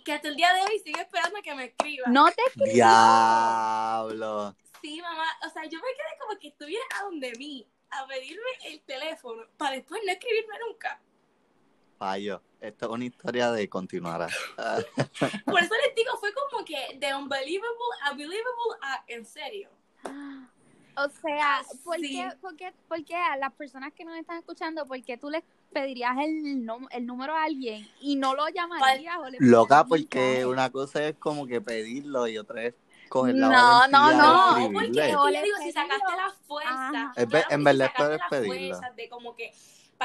que 0.04 0.12
hasta 0.12 0.28
el 0.28 0.36
día 0.36 0.52
de 0.52 0.62
hoy 0.62 0.78
sigue 0.78 1.00
esperando 1.00 1.38
a 1.38 1.42
que 1.42 1.54
me 1.54 1.64
escriba. 1.64 2.08
No 2.08 2.26
te 2.30 2.42
escribió. 2.46 2.74
Diablo. 2.74 4.56
Sí, 4.80 5.00
mamá, 5.00 5.26
o 5.46 5.50
sea, 5.50 5.64
yo 5.64 5.78
me 5.78 5.94
quedé 5.94 6.18
como 6.20 6.38
que 6.38 6.48
estuviera 6.48 6.84
a 6.98 7.04
donde 7.04 7.32
mí 7.38 7.66
a 7.90 8.06
pedirme 8.06 8.50
el 8.64 8.80
teléfono 8.82 9.46
para 9.56 9.76
después 9.76 10.00
no 10.04 10.12
escribirme 10.12 10.54
nunca. 10.66 11.00
Fallo. 12.02 12.42
Esto 12.60 12.86
es 12.86 12.90
una 12.92 13.04
historia 13.04 13.52
de 13.52 13.68
continuará. 13.68 14.26
Por 15.46 15.62
eso 15.62 15.74
les 15.86 15.94
digo, 15.94 16.16
fue 16.18 16.30
como 16.34 16.64
que 16.64 16.98
de 16.98 17.14
unbelievable 17.14 17.78
a 18.02 18.10
believable 18.10 18.42
a 18.82 19.04
en 19.06 19.24
serio. 19.24 19.68
O 20.96 21.08
sea, 21.08 21.62
¿por, 21.84 21.96
sí. 22.00 22.10
qué, 22.10 22.36
por, 22.40 22.56
qué, 22.56 22.72
por 22.88 23.04
qué 23.04 23.14
a 23.14 23.36
las 23.36 23.52
personas 23.52 23.92
que 23.92 24.04
nos 24.04 24.16
están 24.18 24.38
escuchando, 24.38 24.84
por 24.84 25.00
qué 25.04 25.16
tú 25.16 25.30
les 25.30 25.44
pedirías 25.72 26.16
el, 26.18 26.66
el 26.90 27.06
número 27.06 27.36
a 27.36 27.44
alguien 27.44 27.88
y 28.00 28.16
no 28.16 28.34
lo 28.34 28.48
llamarías 28.48 29.16
o 29.18 29.28
le 29.30 29.38
Loca, 29.40 29.84
porque 29.84 30.44
una 30.44 30.70
cosa 30.70 31.06
es 31.06 31.16
como 31.16 31.46
que 31.46 31.60
pedirlo 31.60 32.26
y 32.26 32.36
otra 32.36 32.64
es 32.64 32.74
coger 33.08 33.36
la 33.36 33.48
No, 33.48 33.88
no, 33.88 34.10
no, 34.12 34.58
No, 34.58 34.72
porque 34.72 34.86
escribirle. 34.88 35.10
es 35.10 35.16
O 35.16 35.24
que 35.26 35.30
le 35.30 35.38
yo 35.38 35.44
digo, 35.44 35.56
si 35.62 35.72
sacaste 35.72 36.16
la 36.16 36.30
fuerza, 36.46 37.12
claro 37.14 37.46
en 37.48 37.58
si 37.60 37.64
verdad 37.64 37.86
sacaste 37.86 38.02
esto 38.02 38.12
es 38.12 38.18
la 38.20 38.28
pedirlo. 38.28 38.76
fuerza 38.76 38.94
de 38.96 39.08
como 39.08 39.36
que 39.36 39.54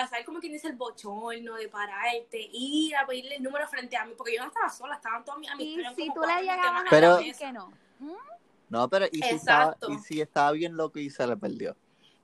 pasar 0.02 0.24
como 0.26 0.40
quien 0.40 0.54
dice 0.54 0.68
el 0.68 0.76
bochorno, 0.76 1.56
de 1.56 1.68
pararte, 1.70 2.50
ir 2.52 2.96
a 2.96 3.06
pedirle 3.06 3.36
el 3.38 3.44
número 3.44 3.68
frente 3.68 3.98
a 3.98 4.06
mí, 4.06 4.14
porque 4.18 4.36
yo 4.36 4.42
no 4.42 4.48
estaba 4.48 4.70
sola, 4.70 4.96
estaban 4.96 5.24
todas 5.26 5.40
mis 5.40 5.50
Y 5.50 5.54
amistades. 5.54 5.96
si 5.96 6.14
tú 6.14 6.22
le 6.22 6.42
llegabas 6.42 6.86
a 6.86 6.90
Pero- 6.90 7.18
decir 7.18 7.36
que 7.36 7.52
no. 7.52 7.68
¿Mm? 8.00 8.12
No, 8.70 8.90
pero 8.90 9.06
¿y 9.12 9.22
si, 9.22 9.30
estaba, 9.30 9.78
y 9.90 9.98
si 10.00 10.22
estaba 10.22 10.52
bien 10.52 10.76
loco 10.76 11.00
y 11.00 11.10
se 11.10 11.26
le 11.26 11.38
perdió? 11.38 11.76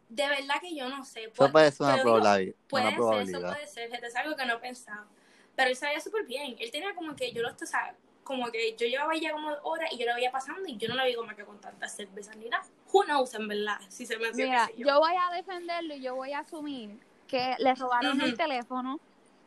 De 0.10 0.28
verdad 0.28 0.56
que 0.62 0.76
yo 0.76 0.88
no 0.90 1.04
sé. 1.06 1.24
Eso 1.24 1.34
Pues, 1.36 1.52
puede 1.52 1.72
ser 1.72 1.86
una, 1.86 1.94
digo, 1.94 2.04
probabilidad, 2.04 2.56
Puede 2.68 2.84
una 2.84 2.90
ser, 2.92 3.00
eso 3.00 3.08
probabilidad. 3.08 3.54
puede 3.54 3.68
ser, 3.68 3.90
gente, 3.92 4.08
es 4.08 4.16
algo 4.16 4.36
que 4.36 4.46
no 4.46 4.60
pensaba. 4.60 5.08
Pero 5.56 5.70
él 5.70 5.76
sabía 5.76 6.00
súper 6.00 6.26
bien. 6.26 6.56
Él 6.60 6.70
tenía 6.72 6.94
como 6.94 7.16
que 7.16 7.32
yo 7.32 7.42
lo 7.42 7.50
o 7.50 7.66
sea, 7.66 7.96
como 8.24 8.52
que 8.52 8.76
yo 8.76 8.86
llevaba 8.88 9.16
ya 9.16 9.32
como 9.32 9.50
horas 9.64 9.90
y 9.92 9.98
yo 9.98 10.06
lo 10.06 10.16
veía 10.16 10.32
pasando 10.32 10.68
y 10.68 10.78
yo 10.78 10.88
no 10.90 10.96
lo 10.96 11.04
veía 11.04 11.16
como 11.16 11.36
que 11.36 11.44
con 11.46 11.60
tantas 11.60 11.96
cervezas 11.96 12.36
ni 12.38 12.50
nada. 12.50 12.64
Who 12.92 13.04
knows, 13.06 13.34
en 13.34 13.48
verdad, 13.48 13.80
si 13.90 14.06
se 14.06 14.18
me 14.18 14.28
hacía 14.30 14.46
Mira, 14.46 14.66
sé 14.68 14.74
yo 14.78 15.00
voy 15.00 15.14
a 15.16 15.36
defenderlo 15.36 15.96
y 15.96 16.02
yo 16.02 16.16
voy 16.16 16.34
a 16.34 16.40
asumir 16.40 17.00
que 17.34 17.56
le 17.58 17.74
robaron 17.74 18.22
el 18.22 18.38
teléfono 18.38 19.00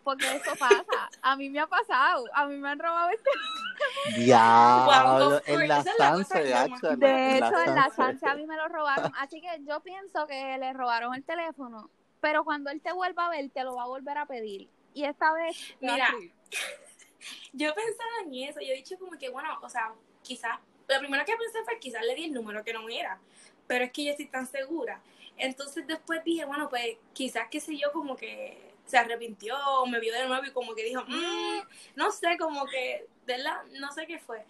porque 0.02 0.26
eso 0.36 0.50
pasa. 0.58 1.10
A 1.22 1.36
mí 1.36 1.48
me 1.48 1.60
ha 1.60 1.66
pasado. 1.68 2.24
A 2.32 2.46
mí 2.46 2.56
me 2.56 2.68
han 2.68 2.78
robado 2.78 3.10
el 3.10 3.18
teléfono. 3.18 4.24
Diablo, 4.24 5.40
en 5.46 5.68
la 5.68 5.82
Sanse, 5.82 6.42
de 6.42 6.64
hecho. 6.64 6.90
en 6.90 7.00
la 7.00 7.36
hecho, 7.36 7.62
en 7.64 7.74
la 7.74 7.90
Sanse. 7.90 7.96
chance 7.96 8.26
a 8.26 8.34
mí 8.34 8.46
me 8.46 8.56
lo 8.56 8.68
robaron. 8.68 9.12
Así 9.18 9.40
que 9.40 9.48
yo 9.64 9.80
pienso 9.80 10.26
que 10.26 10.58
le 10.58 10.72
robaron 10.72 11.14
el 11.14 11.22
teléfono. 11.22 11.90
Pero 12.20 12.44
cuando 12.44 12.70
él 12.70 12.80
te 12.80 12.92
vuelva 12.92 13.26
a 13.26 13.30
ver, 13.30 13.50
te 13.50 13.62
lo 13.62 13.76
va 13.76 13.84
a 13.84 13.86
volver 13.86 14.18
a 14.18 14.26
pedir. 14.26 14.68
Y 14.94 15.04
esta 15.04 15.32
vez. 15.32 15.56
Mira. 15.80 16.08
Yo 17.52 17.74
pensaba 17.74 18.10
en 18.24 18.34
eso, 18.34 18.60
yo 18.60 18.72
he 18.72 18.76
dicho 18.76 18.96
como 18.98 19.18
que, 19.18 19.30
bueno, 19.30 19.58
o 19.60 19.68
sea, 19.68 19.92
quizás, 20.22 20.60
lo 20.86 20.98
primero 21.00 21.24
que 21.24 21.34
pensé 21.36 21.64
fue 21.64 21.78
quizás 21.80 22.04
le 22.04 22.14
di 22.14 22.26
el 22.26 22.32
número 22.34 22.62
que 22.62 22.72
no 22.72 22.88
era, 22.88 23.18
pero 23.66 23.84
es 23.84 23.90
que 23.90 24.04
yo 24.04 24.10
estoy 24.10 24.26
tan 24.26 24.46
segura. 24.46 25.00
Entonces 25.38 25.86
después 25.86 26.22
dije, 26.24 26.44
bueno, 26.44 26.68
pues 26.68 26.96
quizás, 27.12 27.48
qué 27.50 27.60
sé 27.60 27.76
yo, 27.76 27.92
como 27.92 28.16
que 28.16 28.74
se 28.86 28.96
arrepintió, 28.98 29.56
me 29.88 29.98
vio 30.00 30.12
de 30.14 30.26
nuevo 30.26 30.44
y 30.46 30.52
como 30.52 30.74
que 30.74 30.84
dijo, 30.84 31.02
"Mm", 31.06 31.60
no 31.96 32.10
sé, 32.12 32.36
como 32.38 32.66
que, 32.66 33.06
¿verdad? 33.26 33.62
No 33.72 33.92
sé 33.92 34.06
qué 34.06 34.18
fue. 34.18 34.44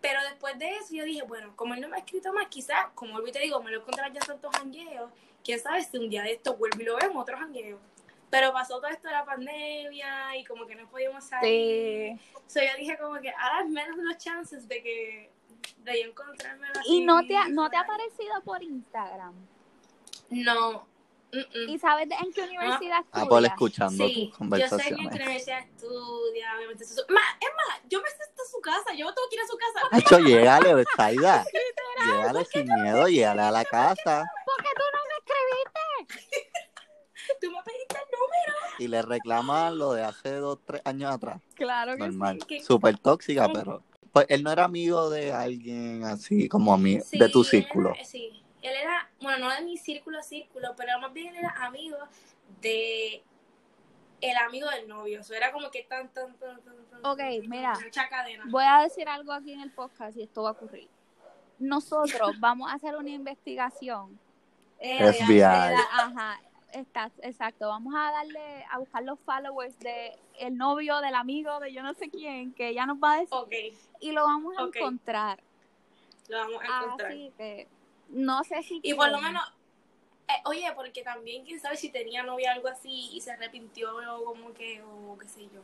Pero 0.00 0.20
después 0.24 0.58
de 0.58 0.68
eso 0.76 0.94
yo 0.94 1.04
dije, 1.04 1.22
bueno, 1.22 1.52
como 1.56 1.74
él 1.74 1.80
no 1.80 1.88
me 1.88 1.96
ha 1.96 2.00
escrito 2.00 2.32
más, 2.32 2.46
quizás, 2.48 2.86
como 2.94 3.12
vuelvo 3.12 3.28
y 3.28 3.32
te 3.32 3.38
digo, 3.40 3.62
me 3.62 3.70
lo 3.70 3.80
encontraré 3.80 4.12
ya 4.12 4.20
tantos 4.20 4.50
jangueos, 4.56 5.10
quién 5.44 5.60
sabe 5.60 5.82
si 5.84 5.96
un 5.96 6.08
día 6.10 6.22
de 6.22 6.32
esto 6.32 6.56
vuelvo 6.56 6.80
y 6.80 6.84
lo 6.84 7.00
en 7.00 7.16
otro 7.16 7.36
jangueo. 7.36 7.78
Pero 8.30 8.52
pasó 8.52 8.76
todo 8.80 8.88
esto 8.88 9.08
de 9.08 9.14
la 9.14 9.24
pandemia 9.24 10.36
y 10.36 10.44
como 10.44 10.66
que 10.66 10.74
no 10.74 10.88
podíamos 10.88 11.22
salir. 11.24 12.16
Sí. 12.18 12.40
So, 12.46 12.60
yo 12.60 12.76
dije 12.78 12.96
como 12.98 13.20
que 13.20 13.30
ahora 13.30 13.64
menos 13.64 13.96
los 13.98 14.16
chances 14.16 14.66
de 14.66 14.82
que 14.82 15.30
de 15.78 16.02
yo 16.02 16.08
encontrármelo 16.08 16.80
así. 16.80 16.96
Y 16.96 17.04
no 17.04 17.24
te, 17.26 17.36
ha, 17.36 17.48
no 17.48 17.68
te 17.68 17.76
ha 17.76 17.80
aparecido 17.80 18.40
por 18.42 18.62
Instagram. 18.62 19.34
No, 20.32 20.90
Mm, 21.34 21.38
mm. 21.38 21.68
¿Y 21.70 21.78
sabes 21.78 22.06
de- 22.10 22.14
en 22.16 22.30
qué 22.30 22.42
universidad 22.42 22.98
Ah, 23.10 23.24
por 23.24 23.42
estudias? 23.42 23.52
escuchando 23.52 24.06
Sí, 24.06 24.12
tus 24.14 24.20
yo 24.20 24.28
sé 24.28 24.28
que 24.28 24.34
en 24.34 24.36
conversaciones. 24.38 25.08
qué 25.16 25.22
universidad 25.22 25.58
estudia, 25.60 26.56
obviamente. 26.58 26.84
Su... 26.84 27.00
Ma, 27.08 27.20
es 27.40 27.48
más, 27.56 27.80
yo 27.88 28.02
me 28.02 28.08
sé 28.10 28.16
hasta 28.22 28.42
su 28.52 28.60
casa, 28.60 28.92
yo 28.94 29.06
tengo 29.14 29.28
que 29.30 29.36
ir 29.36 29.40
a 29.40 29.46
su 29.46 29.56
casa. 29.56 29.80
Hacho, 29.92 30.18
llégale, 30.18 30.74
Betsaida. 30.74 31.44
Llégale 32.06 32.44
sin 32.44 32.66
miedo, 32.66 33.08
llégale 33.08 33.40
a 33.42 33.50
la 33.50 33.64
casa 33.64 34.24
Porque 34.44 34.68
tú 34.76 34.82
no 34.92 34.98
me 35.08 36.12
escribiste. 36.12 36.52
Tú 37.40 37.50
me 37.50 37.62
pediste 37.62 37.96
el 37.96 38.18
número. 38.18 38.58
y 38.78 38.88
le 38.88 39.00
reclamas 39.02 39.72
lo 39.72 39.92
de 39.94 40.02
hace 40.02 40.34
dos, 40.34 40.58
tres 40.66 40.82
años 40.84 41.12
atrás. 41.14 41.40
Claro 41.54 41.92
que 41.92 41.98
Normal. 42.00 42.40
sí, 42.40 42.46
que- 42.46 42.62
Súper 42.62 42.98
tóxica, 42.98 43.48
pero. 43.50 43.82
Pues 44.12 44.26
él 44.28 44.42
no 44.42 44.52
era 44.52 44.64
amigo 44.64 45.08
de 45.08 45.32
alguien 45.32 46.04
así 46.04 46.46
como 46.46 46.74
amigo 46.74 47.02
Sí, 47.08 47.18
de 47.18 47.28
tu 47.30 47.42
círculo. 47.42 47.94
era- 47.94 48.04
sí, 48.04 48.41
él 48.62 48.74
era, 48.74 49.10
bueno, 49.20 49.48
no 49.48 49.54
de 49.54 49.62
mi 49.62 49.76
círculo 49.76 50.18
a 50.18 50.22
círculo, 50.22 50.74
pero 50.76 50.98
más 51.00 51.12
bien 51.12 51.28
él 51.28 51.36
era 51.36 51.50
amigo 51.64 51.96
de 52.60 53.22
el 54.20 54.36
amigo 54.36 54.68
del 54.70 54.86
novio. 54.88 55.20
Eso 55.20 55.34
era 55.34 55.50
como 55.52 55.70
que 55.70 55.82
tan, 55.82 56.08
tan, 56.12 56.32
tan, 56.36 56.60
tan, 56.62 56.76
tan. 56.86 57.04
Ok, 57.04 57.18
tan, 57.18 57.48
mira. 57.48 57.74
Mucha 57.82 58.08
cadena. 58.08 58.44
Voy 58.48 58.64
a 58.64 58.80
decir 58.82 59.08
algo 59.08 59.32
aquí 59.32 59.52
en 59.52 59.60
el 59.60 59.72
podcast 59.72 60.16
y 60.16 60.22
esto 60.22 60.44
va 60.44 60.50
a 60.50 60.52
ocurrir. 60.52 60.88
Nosotros 61.58 62.32
vamos 62.40 62.70
a 62.70 62.74
hacer 62.74 62.94
una 62.96 63.10
investigación. 63.10 64.18
Eh, 64.78 65.12
FBI. 65.12 65.38
la- 65.38 65.76
ajá, 65.92 66.40
está, 66.72 67.10
exacto. 67.22 67.68
Vamos 67.68 67.94
a 67.96 68.10
darle, 68.12 68.64
a 68.70 68.78
buscar 68.78 69.02
los 69.02 69.18
followers 69.20 69.76
de 69.80 70.16
el 70.38 70.56
novio, 70.56 71.00
del 71.00 71.14
amigo, 71.14 71.58
de 71.60 71.72
yo 71.72 71.82
no 71.82 71.94
sé 71.94 72.08
quién, 72.10 72.52
que 72.52 72.74
ya 72.74 72.86
nos 72.86 72.98
va 72.98 73.14
a 73.14 73.16
decir. 73.20 73.36
Ok, 73.36 73.52
Y 74.00 74.12
lo 74.12 74.22
vamos 74.24 74.54
a 74.56 74.62
encontrar. 74.62 75.42
lo 76.28 76.38
vamos 76.38 76.62
a 76.62 76.66
encontrar. 76.84 77.10
Así 77.10 77.32
que 77.36 77.68
no 78.12 78.44
sé 78.44 78.62
si. 78.62 78.80
Y 78.82 78.94
por 78.94 79.10
lo 79.10 79.20
menos, 79.20 79.42
eh, 80.28 80.40
oye, 80.46 80.70
porque 80.74 81.02
también 81.02 81.44
quién 81.44 81.60
sabe 81.60 81.76
si 81.76 81.90
tenía 81.90 82.22
novia 82.22 82.50
o 82.52 82.54
algo 82.54 82.68
así 82.68 83.10
y 83.12 83.20
se 83.20 83.32
arrepintió 83.32 83.90
o 84.18 84.24
como 84.24 84.52
que, 84.54 84.82
o 84.82 85.18
qué 85.18 85.28
sé 85.28 85.42
yo. 85.44 85.60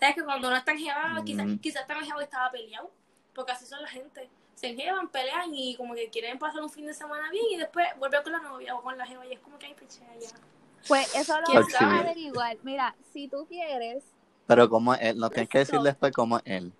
¿Sabes 0.00 0.14
que 0.16 0.24
cuando 0.24 0.50
no 0.50 0.56
están 0.56 0.76
quizás, 0.76 1.46
Mm. 1.46 1.58
quizás 1.58 1.82
están 1.82 2.00
jebados 2.02 2.22
y 2.22 2.24
estaba 2.24 2.50
peleado? 2.50 2.90
Porque 3.34 3.52
así 3.52 3.66
son 3.66 3.82
la 3.82 3.88
gente. 3.88 4.28
Se 4.54 4.68
enjeban, 4.68 5.08
pelean 5.08 5.54
y 5.54 5.76
como 5.76 5.94
que 5.94 6.08
quieren 6.08 6.38
pasar 6.38 6.62
un 6.62 6.70
fin 6.70 6.86
de 6.86 6.94
semana 6.94 7.30
bien 7.30 7.44
y 7.52 7.56
después 7.56 7.86
vuelven 7.98 8.22
con 8.24 8.32
la 8.32 8.40
novia 8.40 8.74
o 8.74 8.82
con 8.82 8.98
la 8.98 9.06
jeva 9.06 9.24
y 9.26 9.32
es 9.34 9.40
como 9.40 9.58
que 9.58 9.66
hay 9.66 9.74
peche 9.74 10.00
ya. 10.20 10.28
Pues 10.86 11.14
eso 11.14 11.38
lo 11.40 11.46
¿Quién 11.46 11.62
vamos 11.62 11.74
a 11.80 11.98
averiguar. 12.00 12.56
Mira, 12.62 12.96
si 13.12 13.28
tú 13.28 13.46
quieres. 13.48 14.04
Pero 14.46 14.68
como 14.68 14.94
es 14.94 15.00
él, 15.02 15.18
no 15.18 15.28
tienes 15.30 15.48
que 15.48 15.58
decir 15.58 15.78
después 15.80 16.12
cómo 16.12 16.38
es 16.38 16.42
él. 16.46 16.72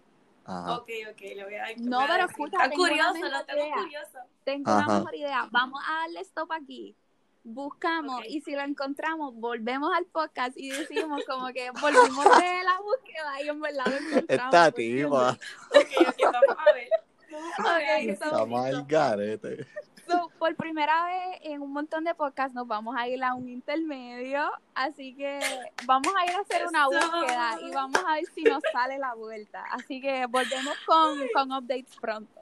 Ajá. 0.49 0.79
Ok, 0.79 0.89
ok, 1.11 1.21
le 1.21 1.45
voy 1.45 1.55
a 1.57 1.59
dar. 1.59 1.81
No, 1.81 2.01
pero 2.07 2.25
escucha, 2.25 2.57
Está 2.57 2.71
tengo 2.71 2.83
una 2.85 2.91
curioso, 2.91 3.15
mejor 3.15 3.31
lo 3.31 3.45
tengo 3.45 3.61
idea. 3.65 3.75
curioso. 3.77 4.19
Tengo 4.45 4.71
Ajá. 4.71 4.85
una 4.87 4.99
mejor 5.01 5.15
idea. 5.15 5.49
Vamos 5.51 5.83
a 5.87 5.93
darle 6.01 6.21
stop 6.21 6.53
aquí. 6.53 6.97
Buscamos 7.45 8.23
y 8.27 8.41
si 8.41 8.53
lo 8.55 8.63
encontramos, 8.63 9.35
volvemos 9.35 9.91
al 9.97 10.07
podcast 10.07 10.57
y 10.57 10.71
decimos 10.71 11.23
como 11.27 11.47
que 11.49 11.71
volvimos 11.71 12.25
de 12.25 12.63
la 12.65 12.81
búsqueda 12.83 13.43
y 13.43 13.49
en 13.49 13.61
verdad 13.61 13.87
lo 13.87 13.97
encontramos. 13.97 14.55
Esta 14.55 14.65
¿me 14.65 14.73
tipa. 14.73 15.31
Ok, 15.31 16.09
ok, 16.09 16.33
vamos 16.33 16.57
a 16.67 16.73
ver. 16.73 16.89
Vamos 17.31 17.59
a 17.59 17.77
ver. 17.77 18.11
Estamos 18.11 18.67
al 18.67 18.85
garete. 18.87 19.67
So, 20.09 20.31
por 20.39 20.57
primera 20.57 21.05
vez 21.05 21.41
en 21.43 21.61
un 21.61 21.73
montón 21.73 22.05
de 22.05 22.15
podcasts 22.15 22.55
nos 22.55 22.67
vamos 22.67 22.97
a 22.97 23.07
ir 23.07 23.23
a 23.23 23.35
un 23.35 23.49
intermedio, 23.49 24.51
así 24.75 25.15
que 25.15 25.39
vamos 25.85 26.13
a 26.17 26.25
ir 26.25 26.37
a 26.37 26.41
hacer 26.41 26.67
una 26.67 26.87
búsqueda 26.87 27.59
y 27.63 27.71
vamos 27.73 28.03
a 28.07 28.15
ver 28.15 28.25
si 28.35 28.43
nos 28.43 28.63
sale 28.73 28.99
la 28.99 29.15
vuelta. 29.15 29.65
Así 29.71 30.01
que 30.01 30.27
volvemos 30.27 30.75
con, 30.87 31.19
con 31.35 31.53
updates 31.53 31.97
pronto. 32.01 32.38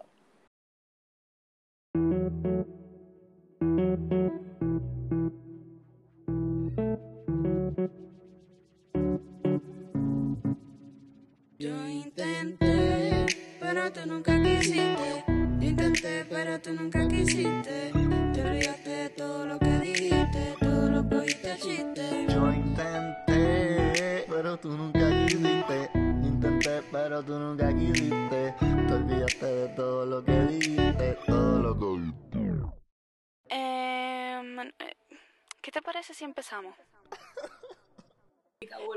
Empezamos? 36.65 36.75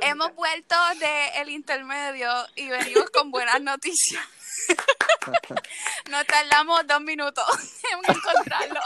Hemos 0.02 0.34
vuelto 0.36 0.76
del 1.00 1.50
intermedio 1.50 2.30
y 2.56 2.70
venimos 2.70 3.10
con 3.12 3.30
buenas 3.32 3.62
noticias. 3.62 4.24
Nos 6.10 6.26
tardamos 6.26 6.88
dos 6.88 7.02
minutos 7.02 7.46
en 7.92 8.16
encontrarlo. 8.16 8.80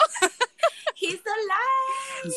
He's 0.95 1.21
alive. 1.25 2.35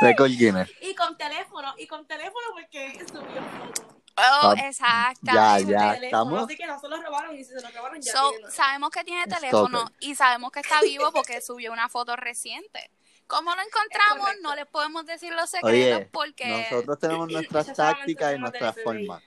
Record 0.00 0.30
Guinness. 0.30 0.70
Y 0.80 0.94
con 0.94 1.16
teléfono, 1.16 1.74
y 1.78 1.86
con 1.86 2.06
teléfono 2.06 2.46
porque 2.52 2.98
subió 3.06 3.42
foto. 3.42 3.98
Oh, 4.16 4.50
Ah, 4.50 4.54
exactamente. 4.66 5.32
ya, 5.32 5.58
ya. 5.58 5.94
Teléfono, 5.94 6.04
estamos. 6.04 6.44
Así 6.44 6.56
que 6.56 6.66
no 6.66 6.80
se 6.80 6.88
lo 6.88 7.02
robaron 7.02 7.34
y 7.38 7.44
si 7.44 7.52
se 7.52 7.60
lo 7.62 7.70
robaron 7.70 8.00
ya 8.00 8.12
So, 8.12 8.32
sabemos 8.50 8.90
que 8.90 9.04
tiene 9.04 9.26
teléfono 9.26 9.90
y 10.00 10.14
sabemos 10.14 10.52
que 10.52 10.60
está 10.60 10.80
vivo 10.82 11.12
porque 11.12 11.40
subió 11.40 11.72
una 11.72 11.88
foto 11.88 12.16
reciente. 12.16 12.90
¿Cómo 13.26 13.54
lo 13.54 13.62
encontramos? 13.62 14.28
No 14.42 14.54
les 14.54 14.66
podemos 14.66 15.06
decir 15.06 15.32
los 15.32 15.48
secretos 15.50 15.70
Oye, 15.72 16.08
porque... 16.12 16.66
nosotros 16.70 16.98
tenemos 16.98 17.28
nuestras 17.32 17.72
tácticas 17.72 18.34
y 18.34 18.38
nuestras 18.38 18.76
formas. 18.82 19.22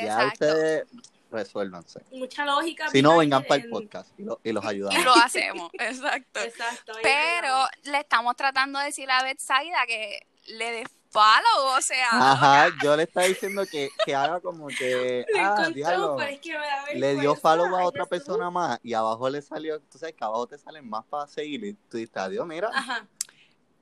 Ya 0.00 0.26
ustedes 0.28 0.84
resuélvanse. 1.30 2.02
Mucha 2.12 2.44
lógica. 2.44 2.88
Si 2.90 3.02
no, 3.02 3.16
vengan 3.18 3.42
para 3.44 3.62
el 3.62 3.68
podcast 3.70 4.10
y, 4.18 4.22
lo- 4.24 4.40
y 4.44 4.52
los 4.52 4.62
Y 4.64 4.68
ayudamos. 4.68 5.04
lo 5.04 5.14
hacemos, 5.16 5.70
exacto. 5.78 6.40
Exacto. 6.40 6.92
Pero 7.02 7.64
le 7.84 7.98
estamos 8.00 8.36
tratando 8.36 8.78
de 8.78 8.86
decir 8.86 9.10
a 9.10 9.22
Betsaida 9.24 9.78
que 9.86 10.26
le 10.48 10.70
dé 10.70 10.84
follow, 11.10 11.76
o 11.76 11.80
sea... 11.80 12.08
Ajá, 12.12 12.68
yo 12.82 12.96
le 12.96 13.02
estaba 13.04 13.26
diciendo 13.26 13.64
que, 13.70 13.90
que 14.04 14.14
haga 14.14 14.40
como 14.40 14.68
que. 14.68 15.24
Lo 15.34 15.38
Ah, 15.40 15.50
encontró, 15.52 15.74
diablo. 15.74 16.16
pero 16.18 16.30
es 16.30 16.40
que 16.40 16.50
me 16.58 16.66
da 16.66 16.84
Le 16.94 17.14
dio 17.16 17.34
follow 17.34 17.76
a 17.76 17.84
otra 17.84 18.06
persona 18.06 18.50
más 18.50 18.78
y 18.82 18.94
abajo 18.94 19.28
le 19.28 19.42
salió, 19.42 19.80
tú 19.80 19.98
sabes 19.98 20.14
que 20.14 20.24
abajo 20.24 20.46
te 20.46 20.58
salen 20.58 20.88
más 20.88 21.04
para 21.06 21.26
seguir 21.26 21.64
y 21.64 21.72
tú 21.74 21.96
dices, 21.98 22.16
adiós, 22.16 22.46
mira, 22.46 22.70
Ajá. 22.72 23.06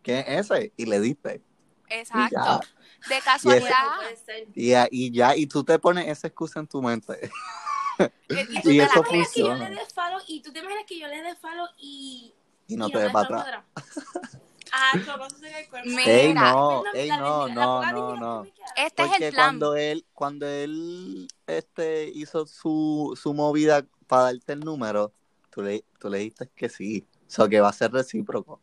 ¿Qué 0.02 0.20
es 0.20 0.50
ese? 0.50 0.72
Y 0.76 0.86
le 0.86 1.00
diste. 1.00 1.42
Exacto. 1.88 2.60
De 3.08 3.18
casualidad. 3.24 3.70
Y, 4.54 4.68
ya- 4.68 4.88
y 4.90 5.10
ya, 5.10 5.36
y 5.36 5.46
tú 5.46 5.64
te 5.64 5.78
pones 5.78 6.06
esa 6.08 6.26
excusa 6.28 6.60
en 6.60 6.66
tu 6.66 6.80
mente. 6.82 7.30
Y 8.30 8.62
tú 8.62 8.70
Y 8.70 8.78
te 8.78 8.84
eso 8.84 9.00
imaginas 9.00 9.02
que 9.10 9.40
yo 9.40 9.48
funciona. 9.48 9.68
le 9.68 9.84
follow 9.94 10.20
y 10.26 10.40
tú 10.40 10.50
te 10.54 10.60
imaginas 10.60 10.84
que 10.86 10.98
yo 10.98 11.06
le 11.06 11.34
follow 11.36 11.66
y. 11.78 12.32
Y 12.66 12.76
no 12.76 12.88
te 12.88 12.98
des 12.98 13.12
para 13.12 13.40
atrás. 13.40 13.64
Ah. 14.72 14.92
Mira. 15.84 16.02
Ey, 16.06 16.32
no, 16.32 16.84
ey, 16.94 17.08
no, 17.08 17.48
no, 17.48 17.90
no, 17.92 18.16
no. 18.16 18.44
Este 18.76 19.02
es 19.02 19.08
Porque 19.08 19.26
el 19.26 19.34
plan. 19.34 19.46
cuando 19.58 19.74
él, 19.74 20.06
cuando 20.14 20.46
él 20.46 21.26
este, 21.48 22.08
hizo 22.14 22.46
su, 22.46 23.18
su 23.20 23.34
movida 23.34 23.84
para 24.06 24.22
darte 24.24 24.52
el 24.52 24.60
número, 24.60 25.12
tú 25.50 25.62
le, 25.62 25.84
tú 25.98 26.08
le 26.08 26.18
dijiste 26.18 26.48
que 26.54 26.68
sí. 26.68 27.04
O 27.26 27.30
sea, 27.30 27.48
que 27.48 27.60
va 27.60 27.68
a 27.68 27.72
ser 27.72 27.90
recíproco. 27.92 28.60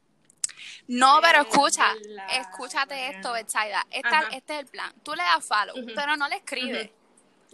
No, 0.88 1.20
pero 1.22 1.42
Es 1.42 1.48
escucha, 1.48 1.94
escúchate 2.32 3.10
esto, 3.10 3.32
Betsaida. 3.34 3.86
Este 3.90 4.54
es 4.54 4.60
el 4.62 4.66
plan. 4.68 4.94
Tú 5.04 5.14
le 5.14 5.24
das 5.24 5.46
follow, 5.46 5.76
pero 5.96 6.16
no 6.18 6.28
le 6.28 6.38
escribes. 6.38 6.90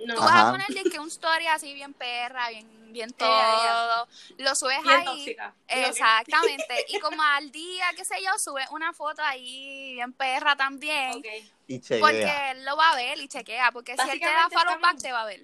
No. 0.06 0.16
Tú 0.16 0.22
vas 0.22 0.32
a 0.32 0.42
Ajá. 0.42 0.52
poner 0.52 0.68
de 0.68 0.90
que 0.90 1.00
un 1.00 1.08
story 1.08 1.46
así 1.48 1.72
bien 1.74 1.94
perra, 1.94 2.50
bien, 2.50 2.92
bien 2.92 3.12
todo. 3.18 4.08
Lo 4.40 4.56
subes 4.56 4.82
Bien 4.84 5.00
ahí. 5.00 5.06
tóxica. 5.06 5.54
Exactamente. 5.68 6.86
Y 6.90 7.00
como 7.00 7.22
al 7.22 7.52
día, 7.52 7.86
qué 7.96 8.04
sé 8.04 8.16
yo, 8.24 8.32
subes 8.40 8.68
una 8.72 8.92
foto 8.94 9.22
ahí 9.24 9.94
bien 9.94 10.12
perra 10.14 10.56
también. 10.56 11.12
Ok. 11.14 11.26
Y 11.68 11.80
chequea. 11.80 12.00
Porque 12.02 12.52
él 12.52 12.66
lo 12.66 12.76
va 12.76 12.90
a 12.92 12.96
ver 12.96 13.20
y 13.20 13.28
chequea. 13.28 13.72
Porque 13.72 13.96
si 13.96 14.10
él 14.10 14.20
te 14.20 14.26
da 14.26 14.50
follow 14.50 14.80
back, 14.82 14.98
te 15.00 15.12
va 15.12 15.22
a 15.22 15.26
ver. 15.26 15.44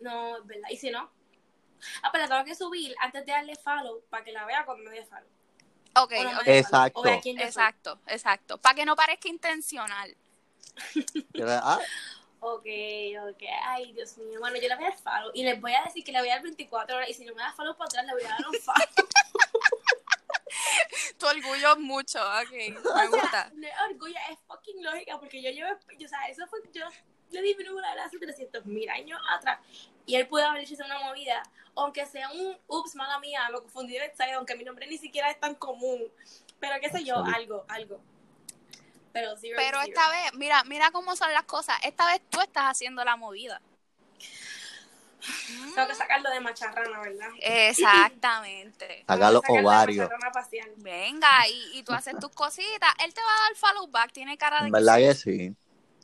No, 0.00 0.36
es 0.36 0.46
verdad. 0.46 0.68
¿Y 0.70 0.76
si 0.76 0.90
no? 0.90 1.10
Ah, 2.02 2.10
pero 2.12 2.24
la 2.24 2.28
tengo 2.28 2.44
que 2.44 2.54
subir 2.54 2.94
antes 3.00 3.24
de 3.26 3.32
darle 3.32 3.56
follow 3.56 4.04
para 4.10 4.22
que 4.22 4.32
la 4.32 4.44
vea 4.44 4.64
cuando 4.64 4.88
me 4.88 4.96
dé 4.96 5.04
follow. 5.04 5.26
Ok, 5.94 6.12
O 6.18 6.24
no 6.24 6.30
me 6.30 6.36
ok. 6.38 6.44
dé 6.44 6.58
Exacto. 6.58 7.00
o. 7.00 7.06
Exacto, 7.06 7.98
exacto. 8.06 8.58
Para 8.58 8.74
que 8.74 8.84
no 8.86 8.96
parezca 8.96 9.28
intencional. 9.28 10.16
Ah, 11.44 11.78
Ok, 12.44 12.66
ok. 13.30 13.42
Ay, 13.64 13.92
Dios 13.92 14.16
mío. 14.18 14.40
Bueno, 14.40 14.56
yo 14.56 14.68
le 14.68 14.74
voy 14.74 14.84
a 14.86 14.90
dar 14.90 14.98
follow 14.98 15.30
y 15.34 15.44
les 15.44 15.60
voy 15.60 15.74
a 15.74 15.82
decir 15.84 16.02
que 16.02 16.10
le 16.12 16.18
voy 16.20 16.28
a 16.30 16.34
dar 16.34 16.42
24 16.42 16.96
horas 16.96 17.08
y 17.08 17.14
si 17.14 17.24
no 17.24 17.34
me 17.34 17.42
da 17.42 17.52
follow 17.52 17.76
para 17.76 17.86
atrás 17.86 18.04
le 18.06 18.12
voy 18.14 18.24
a 18.24 18.28
dar 18.30 18.48
un 18.48 18.54
follow. 18.54 18.86
Tu 21.18 21.26
orgullo 21.26 21.76
mucho, 21.76 22.18
ok. 22.20 22.50
Me 22.52 22.78
O 22.78 22.82
sea, 22.82 23.06
gusta. 23.08 23.50
no 23.54 23.66
es 23.66 23.72
orgullo, 23.90 24.14
es 24.30 24.38
fucking 24.46 24.82
lógica 24.82 25.18
porque 25.20 25.40
yo 25.42 25.50
llevo, 25.50 25.70
yo, 25.98 26.06
o 26.06 26.08
sea, 26.08 26.26
eso 26.28 26.46
fue, 26.48 26.60
yo 26.74 26.84
le 27.30 27.42
di 27.42 27.54
mi 27.54 27.64
número 27.64 27.86
hace 28.04 28.18
300 28.18 28.66
mil 28.66 28.88
años 28.90 29.20
atrás 29.30 29.58
y 30.06 30.16
él 30.16 30.26
pudo 30.26 30.46
haber 30.46 30.62
hecho 30.62 30.74
una 30.84 30.98
movida, 30.98 31.42
aunque 31.74 32.06
sea 32.06 32.30
un, 32.30 32.56
ups, 32.66 32.94
mala 32.94 33.18
mía, 33.20 33.48
me 33.50 33.58
confundí 33.60 33.94
de 33.94 34.00
website, 34.00 34.34
aunque 34.34 34.56
mi 34.56 34.64
nombre 34.64 34.86
ni 34.86 34.98
siquiera 34.98 35.30
es 35.30 35.38
tan 35.40 35.54
común, 35.54 36.02
pero 36.60 36.74
qué 36.80 36.90
sé 36.90 37.04
yo, 37.04 37.16
algo, 37.24 37.64
algo. 37.68 38.00
Pero, 39.12 39.36
zero 39.36 39.56
Pero 39.58 39.78
to 39.78 39.84
zero. 39.84 39.92
esta 39.92 40.10
vez, 40.10 40.34
mira, 40.34 40.64
mira 40.64 40.90
cómo 40.90 41.14
son 41.16 41.32
las 41.32 41.44
cosas. 41.44 41.76
Esta 41.82 42.06
vez 42.06 42.22
tú 42.30 42.40
estás 42.40 42.64
haciendo 42.64 43.04
la 43.04 43.16
movida. 43.16 43.60
Tengo 45.74 45.86
que 45.86 45.94
sacarlo 45.94 46.30
de 46.30 46.40
macharrana, 46.40 47.00
¿verdad? 47.00 47.28
Exactamente. 47.40 49.04
Saca 49.06 49.30
los 49.30 49.42
ovarios. 49.48 50.08
Venga, 50.78 51.46
y, 51.48 51.78
y 51.78 51.82
tú 51.82 51.92
haces 51.92 52.18
tus 52.18 52.30
cositas. 52.30 52.90
Él 53.04 53.12
te 53.12 53.20
va 53.20 53.28
a 53.28 53.42
dar 53.48 53.56
follow 53.56 53.86
back. 53.88 54.12
Tiene 54.12 54.38
cara 54.38 54.62
de 54.62 54.70
verdad 54.70 54.96
que 54.96 55.14
sí. 55.14 55.54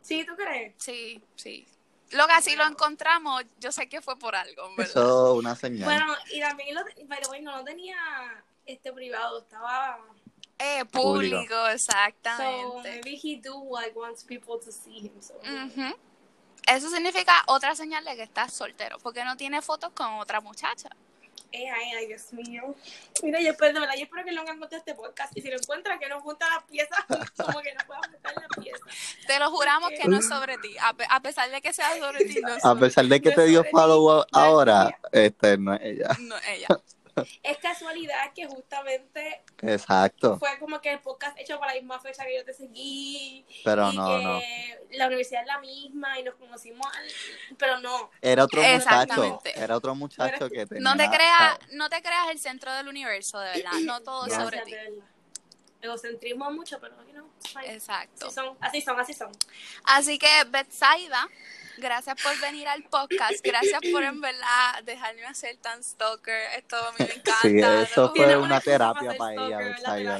Sí, 0.02 0.24
¿tú 0.24 0.36
crees? 0.36 0.74
Sí, 0.78 1.22
sí. 1.36 1.66
Lo 2.10 2.26
que 2.26 2.32
así 2.32 2.56
lo 2.56 2.64
encontramos, 2.66 3.42
yo 3.60 3.70
sé 3.72 3.88
que 3.88 4.00
fue 4.00 4.18
por 4.18 4.34
algo, 4.34 4.68
¿verdad? 4.76 4.86
Eso 4.90 5.32
es 5.34 5.38
una 5.38 5.54
señal. 5.54 5.84
Bueno, 5.84 6.14
y 6.32 6.40
también 6.40 6.74
lo, 6.74 6.82
by 7.06 7.20
the 7.20 7.28
way, 7.28 7.42
no 7.42 7.56
lo 7.56 7.64
tenía 7.64 7.96
este 8.66 8.92
privado, 8.92 9.40
estaba 9.40 9.98
Eh, 10.58 10.84
Público. 10.86 11.36
público, 11.36 11.54
so 11.54 11.68
exactamente. 11.68 12.90
maybe 13.04 13.20
he 13.22 13.36
do 13.40 13.62
like 13.72 13.96
wants 13.98 14.24
people 14.24 14.58
to 14.58 14.72
see 14.72 15.06
him. 15.06 15.20
So. 15.20 15.34
Eso 16.66 16.90
significa 16.90 17.42
otra 17.46 17.74
señal 17.74 18.04
de 18.04 18.16
que 18.16 18.22
estás 18.24 18.52
soltero, 18.52 18.98
porque 18.98 19.24
no 19.24 19.36
tiene 19.36 19.62
fotos 19.62 19.92
con 19.92 20.14
otra 20.14 20.40
muchacha. 20.40 20.88
Eh, 21.50 21.70
ay, 21.70 21.92
ay, 21.96 22.06
Dios 22.08 22.30
mío. 22.34 22.74
Mira, 23.22 23.40
yo 23.40 23.52
espero, 23.52 23.72
de 23.72 23.80
verdad, 23.80 23.94
yo 23.96 24.02
espero 24.02 24.22
que 24.24 24.32
no 24.32 24.42
encuentre 24.42 24.78
este 24.78 24.94
podcast. 24.94 25.34
Y 25.34 25.40
si 25.40 25.48
lo 25.48 25.56
encuentra, 25.56 25.98
que 25.98 26.06
no 26.08 26.20
junta 26.20 26.46
las 26.50 26.64
piezas, 26.64 26.98
como 27.36 27.60
que 27.62 27.72
no 27.72 27.80
pueda. 27.86 28.00
Te 29.28 29.38
lo 29.38 29.50
juramos 29.50 29.90
que 29.90 30.08
no 30.08 30.16
es 30.18 30.26
sobre 30.26 30.58
ti, 30.58 30.74
a, 30.80 30.92
pe- 30.94 31.06
a 31.08 31.20
pesar 31.20 31.48
de 31.50 31.60
que 31.60 31.72
sea 31.72 31.96
sobre 31.98 32.24
ti, 32.24 32.40
no 32.40 32.48
es 32.48 32.64
A 32.64 32.68
sobre 32.70 32.80
pesar 32.88 33.04
de 33.04 33.20
que 33.20 33.28
no 33.30 33.34
te 33.36 33.44
es 33.44 33.48
dio 33.50 33.64
follow 33.70 34.24
ti, 34.24 34.30
ahora, 34.32 34.84
no 34.84 34.88
es 35.12 35.24
este 35.26 35.56
no 35.58 35.74
es 35.74 35.80
ella. 35.82 36.16
no, 36.20 36.34
ella. 36.48 36.66
Es 37.42 37.58
casualidad 37.58 38.32
que 38.32 38.46
justamente 38.46 39.42
Exacto. 39.62 40.38
fue 40.38 40.56
como 40.60 40.80
que 40.80 40.92
el 40.92 41.00
podcast 41.00 41.36
hecho 41.36 41.58
para 41.58 41.74
la 41.74 41.80
misma 41.80 41.98
fecha 41.98 42.24
que 42.24 42.36
yo 42.36 42.44
te 42.44 42.54
seguí. 42.54 43.44
Pero 43.64 43.92
y 43.92 43.96
no, 43.96 44.06
que 44.18 44.22
no. 44.22 44.40
la 44.98 45.06
universidad 45.08 45.40
es 45.40 45.48
la 45.48 45.58
misma 45.58 46.16
y 46.20 46.22
nos 46.22 46.36
conocimos, 46.36 46.86
al- 46.86 47.56
pero 47.58 47.80
no. 47.80 48.10
Era 48.22 48.44
otro 48.44 48.60
muchacho. 48.62 48.76
Exactamente. 48.76 49.52
Era 49.60 49.76
otro 49.76 49.94
muchacho 49.96 50.48
que 50.48 50.64
tenía. 50.64 50.88
No 50.88 50.96
te 50.96 51.08
creas, 51.10 51.58
no 51.72 51.90
te 51.90 52.00
creas 52.02 52.28
el 52.30 52.38
centro 52.38 52.72
del 52.74 52.86
universo, 52.86 53.40
de 53.40 53.50
verdad. 53.50 53.72
No 53.82 54.00
todo 54.00 54.26
es 54.26 54.38
No. 54.38 54.44
sobre 54.44 54.60
ti. 54.60 54.74
Egocentrismo 55.80 56.50
mucho, 56.50 56.78
pero 56.80 56.94
you 57.06 57.12
know. 57.12 57.30
Exacto. 57.64 58.26
Así 58.26 58.34
son, 58.34 58.56
así 58.60 58.80
son, 58.80 59.00
así 59.00 59.12
son. 59.12 59.30
Así 59.84 60.18
que, 60.18 60.28
Betsaida, 60.50 61.28
gracias 61.76 62.20
por 62.22 62.38
venir 62.40 62.66
al 62.66 62.82
podcast. 62.84 63.44
Gracias 63.44 63.80
por, 63.92 64.02
en 64.02 64.20
verdad, 64.20 64.82
dejarme 64.84 65.24
hacer 65.26 65.56
tan 65.58 65.82
stalker. 65.82 66.40
Esto 66.56 66.76
a 66.76 66.92
mí 66.92 66.96
me 66.98 67.04
encanta. 67.14 67.40
Sí, 67.42 67.58
eso 67.90 68.02
lo 68.02 68.14
fue 68.14 68.36
una 68.36 68.60
terapia 68.60 69.14
para 69.18 69.34
ella, 69.34 69.58
Betsaida. 69.58 70.16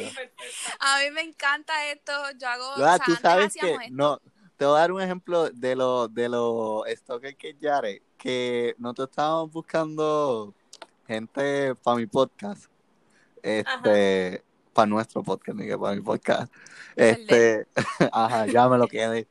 A 0.78 1.00
mí 1.00 1.10
me 1.10 1.22
encanta 1.22 1.86
esto. 1.86 2.12
Yo 2.38 2.48
hago. 2.48 2.76
Luego, 2.76 2.92
o 2.92 2.96
sea, 2.96 3.04
tú 3.04 3.16
sabes 3.16 3.54
que 3.54 3.72
esto. 3.72 3.84
no 3.90 4.20
te 4.58 4.64
voy 4.64 4.76
a 4.76 4.80
dar 4.80 4.92
un 4.92 5.00
ejemplo 5.00 5.48
de 5.50 5.76
lo 5.76 6.08
de 6.08 6.28
los 6.28 6.84
stalkers 6.88 7.36
que 7.36 7.50
es 7.50 7.58
Yare 7.60 8.02
que 8.18 8.74
nosotros 8.76 9.10
estábamos 9.10 9.52
buscando 9.52 10.52
gente 11.06 11.76
para 11.76 11.96
mi 11.96 12.06
podcast 12.06 12.66
este 13.40 14.42
para 14.78 14.86
nuestro 14.86 15.24
podcast 15.24 15.58
ni 15.58 15.66
que 15.66 15.76
para 15.76 15.96
mi 15.96 16.02
podcast. 16.02 16.52
Este 16.94 17.66
ajá 18.12 18.46
ya 18.46 18.68
me 18.68 18.78
lo 18.78 18.86
quedé. 18.86 19.26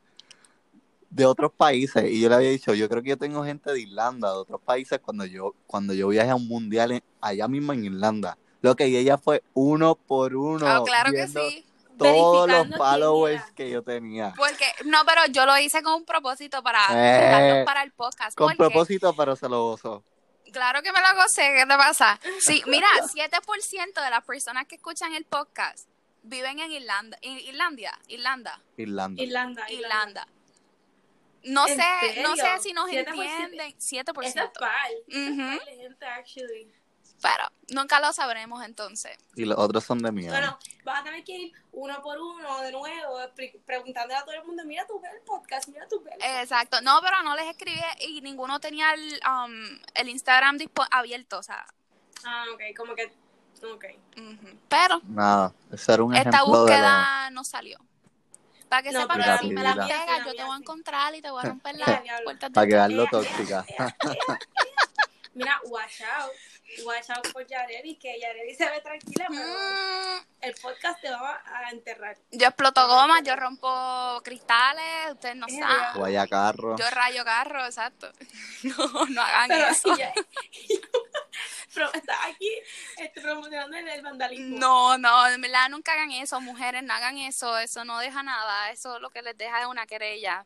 De 1.08 1.24
otros 1.24 1.50
países 1.56 2.04
y 2.04 2.20
yo 2.20 2.28
le 2.28 2.34
había 2.34 2.50
dicho 2.50 2.74
yo 2.74 2.86
creo 2.86 3.02
que 3.02 3.08
yo 3.08 3.16
tengo 3.16 3.42
gente 3.42 3.72
de 3.72 3.80
Irlanda 3.80 4.28
de 4.30 4.36
otros 4.36 4.60
países 4.60 4.98
cuando 5.02 5.24
yo 5.24 5.54
cuando 5.66 5.94
yo 5.94 6.08
viajé 6.08 6.28
a 6.28 6.34
un 6.34 6.46
mundial 6.46 6.92
en- 6.92 7.02
allá 7.22 7.48
mismo 7.48 7.72
en 7.72 7.86
Irlanda. 7.86 8.36
Lo 8.60 8.76
que 8.76 8.84
ella 8.84 9.16
fue 9.16 9.42
uno 9.54 9.94
por 9.94 10.36
uno 10.36 10.66
Ah, 10.66 10.82
claro 10.84 11.12
que 11.12 11.26
sí. 11.26 11.64
todos 11.96 12.46
los 12.46 12.76
followers 12.76 13.42
que 13.54 13.70
yo 13.70 13.82
tenía. 13.82 14.34
Porque, 14.36 14.66
no, 14.84 14.98
pero 15.06 15.22
yo 15.32 15.46
lo 15.46 15.56
hice 15.58 15.82
con 15.82 15.94
un 15.94 16.04
propósito 16.04 16.62
para 16.62 16.80
Eh, 16.90 17.64
para 17.64 17.82
el 17.84 17.92
podcast. 17.92 18.36
Con 18.36 18.54
propósito, 18.54 19.14
pero 19.16 19.34
se 19.34 19.48
lo 19.48 19.62
gozó. 19.70 20.04
Claro 20.52 20.82
que 20.82 20.92
me 20.92 21.00
lo 21.00 21.22
gocé, 21.22 21.52
¿qué 21.54 21.66
te 21.66 21.76
pasa? 21.76 22.18
Sí, 22.40 22.62
mira, 22.66 22.88
7% 23.12 24.04
de 24.04 24.10
las 24.10 24.24
personas 24.24 24.66
que 24.66 24.76
escuchan 24.76 25.12
el 25.14 25.24
podcast 25.24 25.88
viven 26.22 26.58
en 26.58 26.72
Irlanda, 26.72 27.18
Irlandia, 27.22 27.98
Irlanda, 28.08 28.60
Irlanda. 28.76 29.22
Irlanda, 29.22 29.70
Irlanda. 29.70 30.28
No 31.44 31.66
¿En 31.66 31.76
sé, 31.76 32.22
no 32.22 32.36
sé 32.36 32.58
si 32.60 32.72
nos 32.72 32.90
7%. 32.90 33.08
entienden, 33.08 33.78
7%. 33.78 34.24
Esa 34.24 34.44
es 34.44 34.50
pal. 34.58 34.92
Gente, 35.08 36.06
actually. 36.06 36.72
Pero 37.20 37.44
nunca 37.70 37.98
lo 38.00 38.12
sabremos 38.12 38.64
entonces. 38.64 39.16
Y 39.34 39.44
los 39.44 39.58
otros 39.58 39.82
son 39.84 39.98
de 39.98 40.12
mierda. 40.12 40.38
Bueno, 40.38 40.58
vas 40.84 41.00
a 41.00 41.04
tener 41.04 41.24
que 41.24 41.32
ir 41.32 41.52
uno 41.72 42.00
por 42.00 42.16
uno 42.18 42.60
de 42.60 42.70
nuevo, 42.70 43.18
pre- 43.34 43.60
preguntándole 43.66 44.14
a 44.18 44.24
todo 44.24 44.34
el 44.34 44.44
mundo, 44.44 44.62
mira 44.64 44.86
tú 44.86 45.00
ves 45.00 45.10
el 45.12 45.20
podcast, 45.22 45.68
mira 45.68 45.86
tú 45.88 46.00
ves 46.02 46.14
el 46.14 46.18
podcast. 46.20 46.42
Exacto. 46.42 46.80
No, 46.82 47.00
pero 47.02 47.20
no 47.24 47.34
les 47.34 47.46
escribí 47.46 47.80
y 48.00 48.20
ninguno 48.20 48.60
tenía 48.60 48.92
el, 48.94 49.20
um, 49.28 49.52
el 49.94 50.08
Instagram 50.08 50.58
abierto, 50.92 51.38
o 51.38 51.42
sea. 51.42 51.66
Ah, 52.24 52.44
ok, 52.54 52.60
como 52.76 52.94
que, 52.94 53.06
ok. 53.64 53.84
Pero 54.68 55.00
Nada, 55.04 55.52
eso 55.72 55.92
era 55.94 56.02
un 56.04 56.14
esta 56.14 56.30
ejemplo 56.30 56.52
de 56.64 56.72
búsqueda 56.72 57.30
no 57.30 57.42
salió. 57.44 57.78
Para 58.68 58.82
que 58.82 58.92
No, 58.92 59.00
sepan 59.00 59.22
que 59.22 59.38
si 59.38 59.50
me 59.50 59.62
la 59.62 59.72
pegas, 59.74 60.06
la 60.06 60.24
yo 60.26 60.34
te 60.34 60.44
voy 60.44 60.54
a 60.54 60.58
encontrar 60.58 61.14
y 61.14 61.22
te 61.22 61.30
voy 61.30 61.42
a 61.44 61.48
romper 61.48 61.74
diablo. 61.76 62.24
puertas 62.24 62.50
para 62.52 62.66
quedarlo 62.66 63.06
tóxica. 63.10 63.64
Mira, 65.34 65.60
watch 65.66 66.00
out. 66.02 66.32
Watch 66.84 67.10
out 67.10 67.32
por 67.32 67.46
Yareli, 67.46 67.96
que 67.96 68.18
Yareli 68.20 68.54
se 68.54 68.68
ve 68.68 68.80
tranquila, 68.80 69.26
pero 69.28 69.42
Mm, 69.42 70.24
el 70.40 70.54
podcast 70.54 71.00
te 71.00 71.10
va 71.10 71.42
a 71.44 71.70
enterrar. 71.70 72.16
Yo 72.30 72.46
exploto 72.48 72.86
gomas, 72.86 73.22
yo 73.24 73.34
rompo 73.36 74.20
cristales, 74.24 75.12
ustedes 75.14 75.36
no 75.36 75.46
Eh, 75.48 75.58
saben. 75.58 75.94
Guaya 75.96 76.26
carro. 76.26 76.76
Yo 76.76 76.90
rayo 76.90 77.24
carro, 77.24 77.64
exacto. 77.66 78.10
No, 78.62 79.06
no 79.06 79.22
hagan 79.22 79.48
Pero, 79.48 79.66
eso. 79.68 79.96
ya- 79.96 80.12
pero 81.74 81.92
está 81.92 82.14
aquí 82.26 82.50
este, 82.96 83.20
promocionando 83.20 83.76
el, 83.76 83.88
el 83.88 84.02
vandalismo. 84.02 84.58
No, 84.58 84.98
no, 84.98 85.26
en 85.28 85.40
verdad 85.40 85.68
nunca 85.70 85.92
hagan 85.92 86.10
eso, 86.12 86.40
mujeres, 86.40 86.82
no 86.82 86.92
hagan 86.94 87.18
eso, 87.18 87.56
eso 87.58 87.84
no 87.84 87.98
deja 87.98 88.22
nada, 88.22 88.70
eso 88.70 88.98
lo 88.98 89.10
que 89.10 89.22
les 89.22 89.36
deja 89.36 89.60
es 89.60 89.66
una 89.66 89.86
querella 89.86 90.44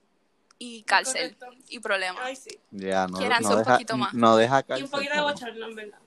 y 0.59 0.83
cárcel 0.85 1.37
Correcto. 1.37 1.65
y 1.69 1.79
problemas. 1.81 2.23
Ay, 2.25 2.37
sí. 2.37 2.51
Ya, 2.71 3.07
no, 3.07 3.19
Quiéranse 3.19 3.49
no 3.49 3.57
un 3.57 3.59
deja, 3.59 3.73
poquito 3.73 3.97
más. 3.97 4.15
no 4.15 4.37
deja 4.37 4.57
Y 4.57 4.61
un 4.61 4.67
cárcel, 4.67 4.91
poquito 4.91 5.15
de 5.15 5.21
bochorno, 5.21 5.67
en 5.67 5.75
verdad. 5.75 5.99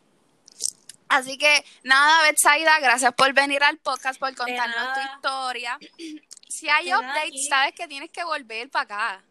Así 1.08 1.38
que 1.38 1.63
nada, 1.84 2.24
Betsaida, 2.24 2.80
gracias 2.80 3.13
por 3.13 3.34
venir 3.34 3.63
al 3.63 3.78
podcast, 3.78 4.20
por 4.20 4.36
contarnos 4.36 4.94
tu 4.94 5.00
historia. 5.13 5.80
Si 6.48 6.70
hay 6.70 6.94
updates, 6.94 7.50
sabes 7.50 7.74
que 7.74 7.86
tienes 7.86 8.10
que 8.12 8.24
volver 8.24 8.70
para 8.70 8.84
acá. 8.84 9.24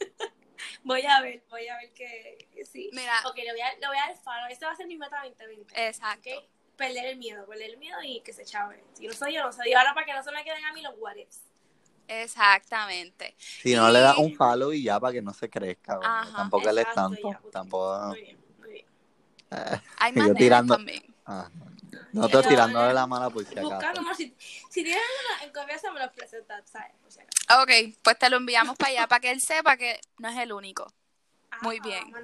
Voy 0.84 1.02
a 1.02 1.20
ver, 1.20 1.44
voy 1.48 1.68
a 1.68 1.76
ver 1.76 1.92
que, 1.92 2.48
que 2.52 2.64
sí. 2.64 2.90
Mira. 2.92 3.20
Ok, 3.24 3.36
le 3.36 3.52
voy 3.52 3.60
a, 3.60 3.72
le 3.74 3.86
voy 3.86 3.96
a 3.96 4.08
dar 4.08 4.16
follow. 4.16 4.46
Esta 4.50 4.66
va 4.66 4.72
a 4.72 4.76
ser 4.76 4.86
mi 4.86 4.96
meta 4.96 5.22
2020. 5.24 5.86
Exacto. 5.86 6.30
¿ok? 6.36 6.44
Perder 6.76 7.06
el 7.06 7.18
miedo, 7.18 7.46
perder 7.46 7.70
el 7.70 7.76
miedo 7.76 8.02
y 8.02 8.20
que 8.22 8.32
se 8.32 8.44
chave. 8.44 8.82
Si 8.94 9.06
no 9.06 9.12
soy 9.12 9.34
yo, 9.34 9.42
no 9.44 9.52
soy 9.52 9.70
yo. 9.70 9.78
Ahora 9.78 9.94
para 9.94 10.06
que 10.06 10.12
no 10.12 10.22
se 10.24 10.32
me 10.32 10.42
queden 10.42 10.64
a 10.64 10.72
mí 10.72 10.82
los 10.82 10.94
what 10.98 11.14
ifs. 11.14 11.42
Exactamente. 12.08 13.36
Si 13.38 13.74
no 13.74 13.90
le 13.90 14.00
das 14.00 14.18
un 14.18 14.34
follow 14.34 14.72
y 14.72 14.82
ya 14.82 14.98
para 14.98 15.12
que 15.12 15.22
no 15.22 15.32
se 15.32 15.48
crezca. 15.48 16.00
Tampoco 16.34 16.68
él 16.68 16.78
es 16.78 16.92
tanto. 16.92 17.30
ya. 17.30 17.40
Tampoco. 17.52 18.08
Muy 18.08 18.22
bien, 18.22 18.41
Hay 19.98 20.12
más 20.12 20.34
tirando- 20.34 20.74
también. 20.76 21.02
ah, 21.26 21.48
nosotros 22.12 22.46
tirándole 22.48 22.92
la 22.92 23.06
mala 23.06 23.30
por 23.30 23.42
si 23.44 23.48
Buscando, 23.54 23.74
acaso. 23.76 24.00
amor, 24.00 24.14
si, 24.16 24.36
si 24.38 24.84
tienes 24.84 25.02
uno 25.02 25.44
en 25.46 25.52
confianza 25.52 25.90
me 25.92 26.00
los 26.00 26.10
presentas, 26.10 26.62
¿sabes? 26.70 26.92
Por 27.00 27.10
si 27.10 27.20
acaso. 27.20 27.62
Ok, 27.62 27.96
pues 28.02 28.18
te 28.18 28.28
lo 28.30 28.36
enviamos 28.36 28.76
para 28.76 28.90
allá 28.90 29.06
para 29.06 29.20
que 29.20 29.30
él 29.30 29.40
sepa 29.40 29.76
que 29.76 30.00
no 30.18 30.28
es 30.28 30.36
el 30.38 30.52
único. 30.52 30.92
Muy 31.60 31.78
Ah, 31.80 31.84
bien. 31.84 32.14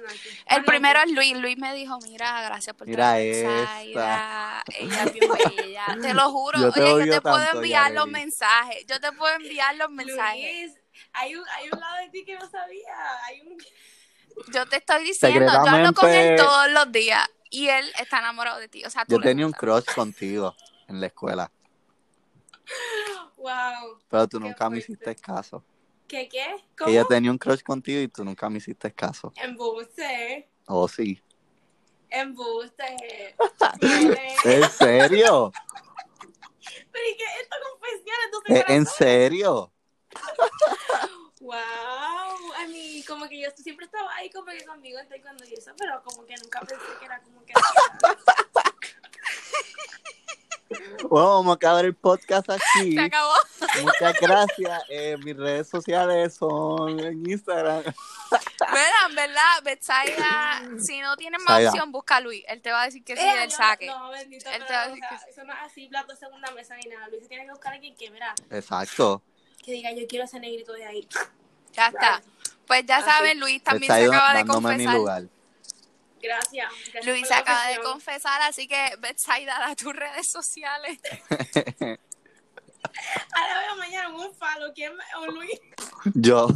El 0.47 0.65
primero 0.65 0.99
es 1.01 1.11
Luis. 1.11 1.37
Luis 1.37 1.57
me 1.57 1.73
dijo, 1.73 1.97
mira, 2.03 2.41
gracias 2.41 2.75
por 2.75 2.87
Mira 2.87 3.19
esta. 3.19 4.63
Ella 4.67 5.03
es 5.05 5.13
bien 5.13 5.29
bella. 5.55 5.85
Te 6.01 6.13
lo 6.13 6.31
juro. 6.31 6.59
Yo 6.59 6.71
te 6.71 6.81
Oye, 6.81 7.05
yo 7.07 7.13
te 7.13 7.21
puedo 7.21 7.51
enviar 7.53 7.91
los 7.93 8.07
mensajes. 8.07 8.85
Yo 8.87 8.99
te 8.99 9.11
puedo 9.11 9.33
enviar 9.35 9.75
los 9.75 9.89
mensajes. 9.91 10.71
Luis, 10.71 10.77
hay 11.13 11.35
un, 11.35 11.47
hay 11.49 11.69
un 11.71 11.79
lado 11.79 11.97
de 11.97 12.09
ti 12.09 12.25
que 12.25 12.35
no 12.35 12.49
sabía. 12.49 13.23
Hay 13.25 13.41
un... 13.41 13.57
Yo 14.53 14.65
te 14.67 14.77
estoy 14.77 15.03
diciendo, 15.03 15.51
yo 15.51 15.59
hablo 15.69 15.93
con 15.93 16.09
él 16.09 16.35
todos 16.37 16.69
los 16.71 16.91
días. 16.91 17.27
Y 17.51 17.67
él 17.67 17.85
está 17.99 18.19
enamorado 18.19 18.59
de 18.59 18.67
ti. 18.67 18.85
O 18.85 18.89
sea, 18.89 19.05
tú 19.05 19.13
Yo 19.13 19.19
le 19.19 19.23
tenía 19.25 19.45
un 19.45 19.51
gustas. 19.51 19.83
crush 19.85 19.95
contigo 19.95 20.55
en 20.87 20.99
la 21.01 21.07
escuela, 21.07 21.51
Wow. 23.37 23.99
pero 24.07 24.27
tú 24.27 24.39
nunca 24.39 24.69
me 24.69 24.77
hiciste 24.79 25.15
caso. 25.15 25.63
¿Qué 26.07 26.27
qué? 26.29 26.55
Que 26.77 26.93
yo 26.93 27.01
¿Cómo? 27.03 27.07
tenía 27.07 27.31
un 27.31 27.37
crush 27.37 27.61
contigo 27.63 28.01
y 28.01 28.07
tú 28.07 28.23
nunca 28.23 28.49
me 28.49 28.57
hiciste 28.57 28.91
caso. 28.93 29.31
Embuste. 29.35 30.49
Oh, 30.67 30.87
sí. 30.87 31.21
Embuste. 32.09 33.35
¿En 34.45 34.69
serio? 34.71 35.51
Pero 36.91 37.05
¿y 37.07 37.17
qué? 37.17 37.23
Esto 37.41 37.55
confesión, 37.71 38.17
¿En 38.45 38.57
entonces. 38.57 38.75
en 38.75 38.85
serio? 38.85 39.71
Wow. 41.41 42.28
A 42.59 42.67
mí, 42.67 43.03
como 43.07 43.27
que 43.27 43.39
yo 43.41 43.49
siempre 43.55 43.85
estaba 43.85 44.13
ahí 44.15 44.29
como 44.31 44.47
que 44.47 44.65
conmigo 44.65 44.99
en 44.99 45.07
taekwondo 45.07 45.45
y 45.45 45.53
eso, 45.53 45.71
pero 45.77 46.01
como 46.03 46.25
que 46.25 46.35
nunca 46.35 46.59
pensé 46.61 46.85
que 46.99 47.05
era 47.05 47.19
como 47.21 47.43
que. 47.45 47.53
Bueno, 51.09 51.29
vamos 51.29 51.51
a 51.51 51.55
acabar 51.55 51.83
el 51.83 51.95
podcast 51.95 52.47
aquí. 52.51 52.93
Se 52.93 52.99
acabó. 53.01 53.33
Muchas 53.81 54.19
gracias. 54.21 54.83
Eh, 54.89 55.17
mis 55.23 55.35
redes 55.35 55.67
sociales 55.67 56.35
son 56.35 56.99
en 56.99 57.27
Instagram. 57.27 57.81
Verán, 58.59 59.15
¿verdad? 59.15 59.63
Betsaida, 59.63 60.61
si 60.77 60.99
no 61.01 61.17
tienes 61.17 61.39
más 61.41 61.55
Saida. 61.55 61.69
opción, 61.71 61.91
busca 61.91 62.17
a 62.17 62.21
Luis. 62.21 62.43
Él 62.47 62.61
te 62.61 62.71
va 62.71 62.83
a 62.83 62.85
decir 62.85 63.03
que 63.03 63.15
sí 63.17 63.23
Eh, 63.23 63.39
del 63.39 63.49
no, 63.49 63.55
saque. 63.55 63.87
No, 63.87 64.11
bendito, 64.11 64.47
Él 64.51 64.59
te 64.59 64.65
pero, 64.67 64.73
va 64.79 64.83
a 64.83 64.85
o 64.85 64.89
decir 64.89 65.03
sea, 65.09 65.27
eso 65.29 65.43
no 65.43 65.53
es 65.53 65.59
así, 65.63 65.87
plato 65.87 66.13
de 66.13 66.19
segunda 66.19 66.51
mesa 66.51 66.75
ni 66.75 66.87
nada. 66.87 67.07
Luis 67.07 67.23
se 67.23 67.29
tiene 67.29 67.45
que 67.45 67.51
buscar 67.51 67.71
a 67.71 67.75
alguien 67.75 67.95
que, 67.95 68.11
mira, 68.11 68.35
Exacto. 68.51 69.23
que 69.65 69.71
diga, 69.71 69.91
yo 69.91 70.05
quiero 70.07 70.25
ese 70.25 70.39
negrito 70.39 70.73
de 70.73 70.85
ahí. 70.85 71.07
Ya 71.73 71.87
está. 71.87 72.21
Pues 72.69 72.85
ya 72.85 72.97
Así. 72.97 73.09
saben, 73.09 73.39
Luis 73.39 73.63
también 73.63 73.91
se 73.91 74.05
acaba 74.05 74.35
de 74.35 74.45
confesar. 74.45 74.93
lugar. 74.93 75.23
Gracias. 76.21 76.71
gracias 76.93 77.05
Luis 77.07 77.27
se 77.27 77.33
acaba 77.33 77.65
de 77.65 77.79
confesar, 77.79 78.39
así 78.43 78.67
que 78.67 78.95
Betsaida, 78.99 79.57
da 79.57 79.75
tus 79.75 79.91
redes 79.95 80.29
sociales. 80.31 80.99
Ahora 83.33 83.59
veo 83.59 83.75
mañana 83.77 84.09
un 84.09 84.31
falo. 84.35 84.71
¿Quién 84.75 84.95
me- 84.95 85.03
o 85.17 85.25
Luis? 85.31 85.59
Yo. 86.13 86.47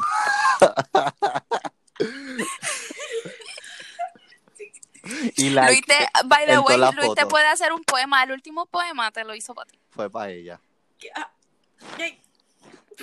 y 5.36 5.49
like 5.49 5.71
Luis 5.71 5.82
te, 5.88 6.08
by 6.26 6.45
the 6.45 6.60
way, 6.60 6.78
Luis 6.78 7.15
te 7.15 7.26
puede 7.26 7.47
hacer 7.47 7.73
un 7.73 7.84
poema. 7.84 8.21
El 8.21 8.34
último 8.34 8.67
poema 8.67 9.10
te 9.12 9.23
lo 9.23 9.34
hizo 9.34 9.56
para 9.56 9.67
ti. 9.71 9.80
fue 9.89 10.12
para 10.12 10.30
ella. 10.30 10.62
¿Qué? 10.99 11.10
Ah. 11.15 11.32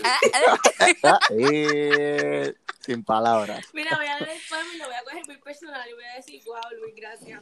Ah, 0.04 0.18
ah. 1.02 1.18
Eh, 1.30 2.54
sin 2.80 3.04
palabras. 3.04 3.66
Mira, 3.72 3.96
voy 3.96 4.06
a 4.06 4.18
leer 4.18 4.30
el 4.36 4.42
poema 4.48 4.74
y 4.74 4.78
lo 4.78 4.84
voy 4.86 4.94
a 4.94 5.02
coger 5.04 5.26
muy 5.26 5.36
personal 5.38 5.88
y 5.88 5.92
voy 5.94 6.04
a 6.04 6.14
decir, 6.16 6.42
wow, 6.46 6.80
Luis, 6.80 6.94
gracias. 6.96 7.40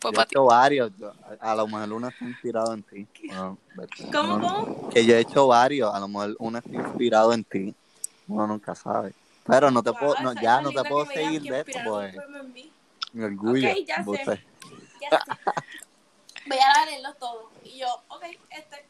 Fue 0.00 0.10
Yo 0.10 0.10
he 0.10 0.12
para 0.14 0.26
ti. 0.26 0.34
hecho 0.34 0.44
varios. 0.44 0.92
yo- 0.96 1.14
a, 1.40 1.52
a 1.52 1.54
lo 1.54 1.66
mejor 1.66 1.92
uno 1.92 2.08
está 2.08 2.24
inspirado 2.24 2.72
en 2.74 2.82
ti. 2.82 3.06
Bueno, 3.28 3.58
¿Cómo, 4.12 4.40
cómo? 4.40 4.88
Que 4.88 5.04
yo 5.04 5.14
he 5.14 5.20
hecho 5.20 5.46
varios. 5.46 5.94
A 5.94 6.00
lo 6.00 6.08
mejor 6.08 6.36
uno 6.38 6.58
está 6.58 6.70
inspirado 6.74 7.32
en 7.34 7.44
ti. 7.44 7.74
Uno 8.26 8.46
nunca 8.46 8.74
sabe. 8.74 9.12
Pero 9.46 9.70
no 9.70 9.82
te 9.82 9.92
puedo, 9.92 10.14
no, 10.22 10.32
ya 10.40 10.60
no 10.62 10.72
te 10.72 10.82
puedo 10.84 11.04
seguir 11.06 11.42
de 11.42 11.60
esto, 11.60 11.78
un 11.78 11.84
pues. 11.84 12.16
Mi 13.12 13.24
orgullo. 13.24 13.70
Ok, 13.72 13.76
ya 13.86 14.04
sé. 14.04 14.44
Ya. 15.00 15.20
Voy 16.46 16.58
a 16.58 16.84
leerlos 16.86 17.18
todos. 17.18 17.50
Y 17.64 17.78
yo, 17.78 17.88
ok, 18.08 18.24
este. 18.50 18.86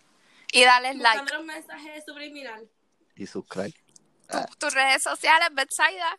Y 0.52 0.64
dale 0.64 0.94
like. 0.94 1.20
Buscando 1.22 1.34
los 1.34 1.44
mensajes 1.44 2.04
subliminal. 2.04 2.68
Y 3.16 3.26
subscribe. 3.26 3.74
Tus 4.58 4.74
redes 4.74 5.02
sociales, 5.02 5.48
Betsaida. 5.52 6.16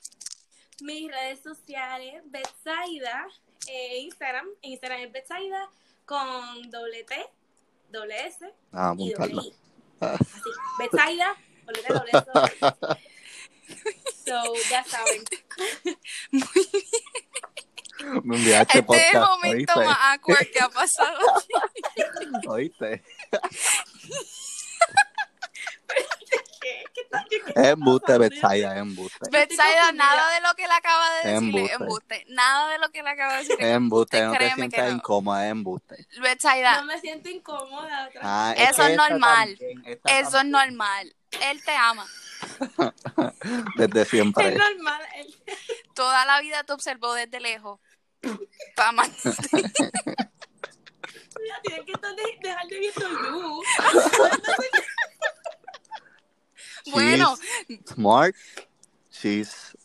Mis 0.81 1.11
redes 1.11 1.41
sociales, 1.43 2.21
Betsaida, 2.25 3.27
eh, 3.67 3.99
Instagram. 3.99 4.47
Instagram 4.61 5.01
es 5.01 5.11
Betsaida 5.11 5.69
con 6.05 6.69
doble 6.71 7.03
T, 7.03 7.25
doble 7.89 8.27
S 8.27 8.53
Ah, 8.73 8.93
y 8.97 9.11
doble. 9.13 9.33
I. 9.43 9.53
Así, 9.99 10.41
Betsaida, 10.79 11.35
doble 11.65 11.83
T, 11.83 11.93
doble 11.93 12.11
S, 12.11 12.25
doble. 12.33 12.97
So, 14.25 14.53
ya 14.69 14.83
saben. 14.83 15.23
Me 18.23 18.35
enviaste 18.37 18.79
Este 18.79 18.95
es 18.97 19.13
el 19.13 19.19
podcast. 19.19 19.29
momento 19.29 19.73
¿Oíste? 19.75 19.85
más 19.85 19.97
awkward 20.01 20.47
que 20.51 20.59
ha 20.59 20.69
pasado. 20.69 21.19
¿Oíste? 22.49 23.03
¿Qué? 26.61 26.83
¿Qué 26.93 27.03
tal? 27.09 27.25
¿Qué- 27.29 27.37
qué 27.37 27.40
Es 27.55 27.67
embuste? 27.67 28.17
Betsaida, 28.17 28.73
es 28.75 28.81
embuste. 28.81 29.29
Betsaida, 29.31 29.91
nada 29.93 30.29
de 30.33 30.41
lo 30.41 30.53
que 30.55 30.67
le 30.67 30.73
acaba 30.73 31.09
de 31.09 31.15
decir 31.17 31.29
es 31.31 31.37
Embuste. 31.41 31.73
embuste. 31.73 32.25
Nada 32.29 32.69
de 32.71 32.77
lo 32.79 32.89
que 32.91 33.03
le 33.03 33.09
acaba 33.09 33.33
de 33.33 33.39
decir 33.39 33.55
Es 33.59 33.75
embuste, 33.75 34.21
no 34.23 34.33
te 34.33 34.53
sientas 34.53 34.89
no. 34.89 34.95
incómoda, 34.95 35.45
es 35.45 35.51
embuste. 35.51 36.07
Betsaida, 36.21 36.75
No 36.81 36.85
me 36.85 36.99
siento 36.99 37.29
incómoda. 37.29 38.09
Ah, 38.21 38.53
Eso 38.57 38.83
que 38.85 38.91
es 38.91 38.97
normal. 38.97 39.57
también, 39.57 39.83
eso 39.85 39.99
es 40.05 40.29
también, 40.31 40.51
normal. 40.51 41.15
Él 41.41 41.63
te 41.63 41.71
ama. 41.75 42.05
Desde 43.77 44.01
Es 44.01 44.09
siempre. 44.09 44.55
normal. 44.55 45.01
él- 45.15 45.35
Toda 45.93 46.25
la 46.25 46.41
vida 46.41 46.63
te 46.63 46.73
observó 46.73 47.13
desde 47.13 47.39
lejos. 47.39 47.79
Pa' 48.75 48.89
amar. 48.89 49.07
Mira, 51.39 51.59
Tienen 51.63 51.85
que 51.85 51.93
dejar 52.41 52.67
de 52.67 52.79
viendo 52.79 53.07
you. 53.09 53.63
Bueno, 56.91 57.37
smart. 57.87 58.35
She's. 59.11 59.77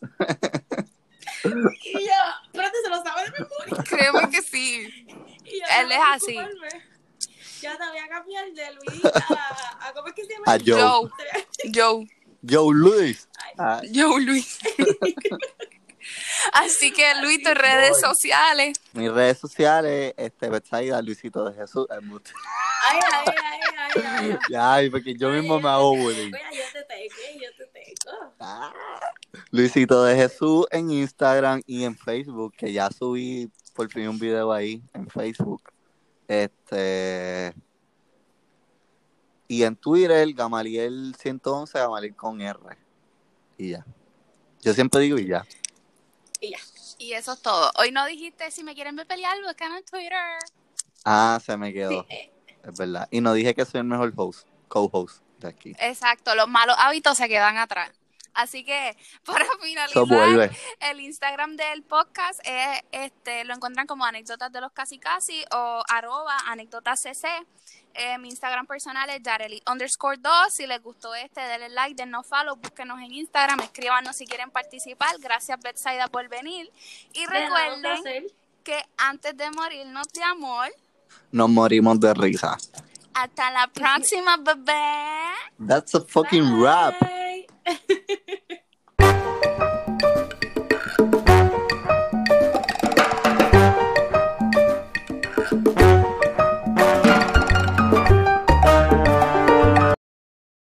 Y 1.44 1.92
yo, 1.92 2.12
espérate, 2.46 2.76
se 2.82 2.88
lo 2.90 3.02
sabe 3.02 3.24
de 3.24 3.32
memoria. 3.32 4.30
que 4.30 4.42
sí. 4.42 5.06
Y 5.44 5.60
yo, 5.60 5.66
Él 5.80 5.92
es 5.92 5.98
así. 6.12 6.38
Ya 7.60 7.76
te 7.76 7.88
voy 7.88 7.98
a 7.98 8.08
cambiar 8.08 8.52
de 8.52 8.74
Luis 8.74 9.04
a, 9.04 9.88
a 9.88 9.92
¿cómo 9.92 10.08
es 10.08 10.14
que 10.14 10.24
se 10.24 10.32
llama? 10.32 10.52
A 10.52 10.58
Joe. 10.58 10.80
Joe. 10.80 11.10
Joe. 11.74 12.06
Joe 12.48 12.74
Luis. 12.74 13.28
Ah, 13.58 13.80
Joe 13.92 14.20
Luis. 14.20 14.58
Así 16.52 16.92
que 16.92 17.14
Luis, 17.22 17.42
tus 17.42 17.54
redes 17.54 18.00
sociales. 18.00 18.78
mis 18.92 19.12
redes 19.12 19.38
sociales, 19.38 20.14
este, 20.16 20.48
Betsaida, 20.48 21.00
Luisito 21.02 21.48
de 21.48 21.54
Jesús. 21.54 21.86
Ay, 21.90 22.00
ay, 23.12 23.24
ay, 23.42 24.38
ay, 24.48 24.54
ay. 24.58 24.90
Porque 24.90 25.14
yo 25.14 25.30
mismo 25.30 25.60
me 25.60 25.68
hago 25.68 25.96
bullying. 25.96 26.32
Oye, 26.32 26.42
yo 26.52 26.64
te 26.72 26.84
tengo, 26.84 27.42
yo 27.42 27.48
te 27.56 27.66
tengo. 27.66 28.34
Ah. 28.40 28.72
Luisito 29.50 30.04
de 30.04 30.16
Jesús 30.16 30.66
en 30.70 30.90
Instagram 30.90 31.62
y 31.66 31.84
en 31.84 31.96
Facebook, 31.96 32.54
que 32.56 32.72
ya 32.72 32.90
subí 32.90 33.50
por 33.74 33.90
fin 33.90 34.08
un 34.08 34.18
video 34.18 34.52
ahí 34.52 34.82
en 34.94 35.08
Facebook. 35.08 35.62
Este. 36.28 37.54
Y 39.48 39.62
en 39.62 39.76
Twitter, 39.76 40.32
Gamaliel 40.32 41.14
111, 41.20 41.78
Gamaliel 41.78 42.16
con 42.16 42.40
R. 42.40 42.58
Y 43.58 43.70
ya. 43.70 43.86
Yo 44.62 44.72
siempre 44.74 45.00
digo 45.02 45.18
y 45.18 45.26
ya. 45.26 45.44
Y 46.46 46.50
ya. 46.50 46.58
Y 46.98 47.12
eso 47.12 47.32
es 47.32 47.42
todo. 47.42 47.70
Hoy 47.78 47.90
no 47.90 48.06
dijiste 48.06 48.50
si 48.50 48.64
me 48.64 48.74
quieren 48.74 48.96
ver 48.96 49.06
pelear, 49.06 49.36
buscan 49.42 49.72
en 49.72 49.84
Twitter. 49.84 50.38
Ah, 51.04 51.38
se 51.44 51.56
me 51.56 51.72
quedó. 51.72 52.06
Sí, 52.08 52.30
Es 52.64 52.78
verdad. 52.78 53.08
Y 53.10 53.20
no 53.20 53.32
dije 53.32 53.54
que 53.54 53.64
soy 53.64 53.80
el 53.80 53.86
mejor 53.86 54.12
host, 54.16 54.48
co-host 54.68 55.22
de 55.38 55.48
aquí. 55.48 55.72
Exacto, 55.78 56.34
los 56.34 56.48
malos 56.48 56.76
hábitos 56.78 57.16
se 57.16 57.28
quedan 57.28 57.58
atrás. 57.58 57.90
Así 58.36 58.64
que, 58.64 58.96
para 59.24 59.46
finalizar, 59.62 60.50
el 60.80 61.00
Instagram 61.00 61.56
del 61.56 61.82
podcast 61.82 62.40
es, 62.44 62.82
este, 62.92 63.44
lo 63.44 63.54
encuentran 63.54 63.86
como 63.86 64.04
anécdotas 64.04 64.52
de 64.52 64.60
los 64.60 64.72
casi 64.72 64.98
casi 64.98 65.44
o 65.52 65.82
arroba 65.88 66.36
anécdotas 66.46 67.02
cc. 67.02 67.28
Eh, 67.98 68.18
mi 68.18 68.28
Instagram 68.28 68.66
personal 68.66 69.08
es 69.10 69.22
Yareli 69.22 69.62
underscore 69.70 70.18
2. 70.18 70.32
Si 70.52 70.66
les 70.66 70.82
gustó 70.82 71.14
este, 71.14 71.40
denle 71.40 71.68
like, 71.70 71.94
dennos 71.94 72.26
follow, 72.26 72.56
búsquenos 72.56 73.00
en 73.00 73.12
Instagram, 73.12 73.60
escríbanos 73.60 74.16
si 74.16 74.26
quieren 74.26 74.50
participar. 74.50 75.16
Gracias, 75.18 75.58
Betsaida, 75.60 76.08
por 76.08 76.28
venir. 76.28 76.70
Y 77.14 77.24
recuerden 77.26 78.26
que 78.62 78.84
antes 78.98 79.36
de 79.36 79.50
morirnos 79.50 80.06
de 80.12 80.22
amor, 80.22 80.68
Nos 81.32 81.48
morimos 81.48 81.98
de 82.00 82.12
risa. 82.14 82.56
hasta 83.14 83.50
la 83.50 83.66
próxima, 83.68 84.36
bebé. 84.36 85.32
That's 85.66 85.94
a 85.94 86.00
fucking 86.00 86.62
rap. 86.62 86.94
Bye. 87.00 87.46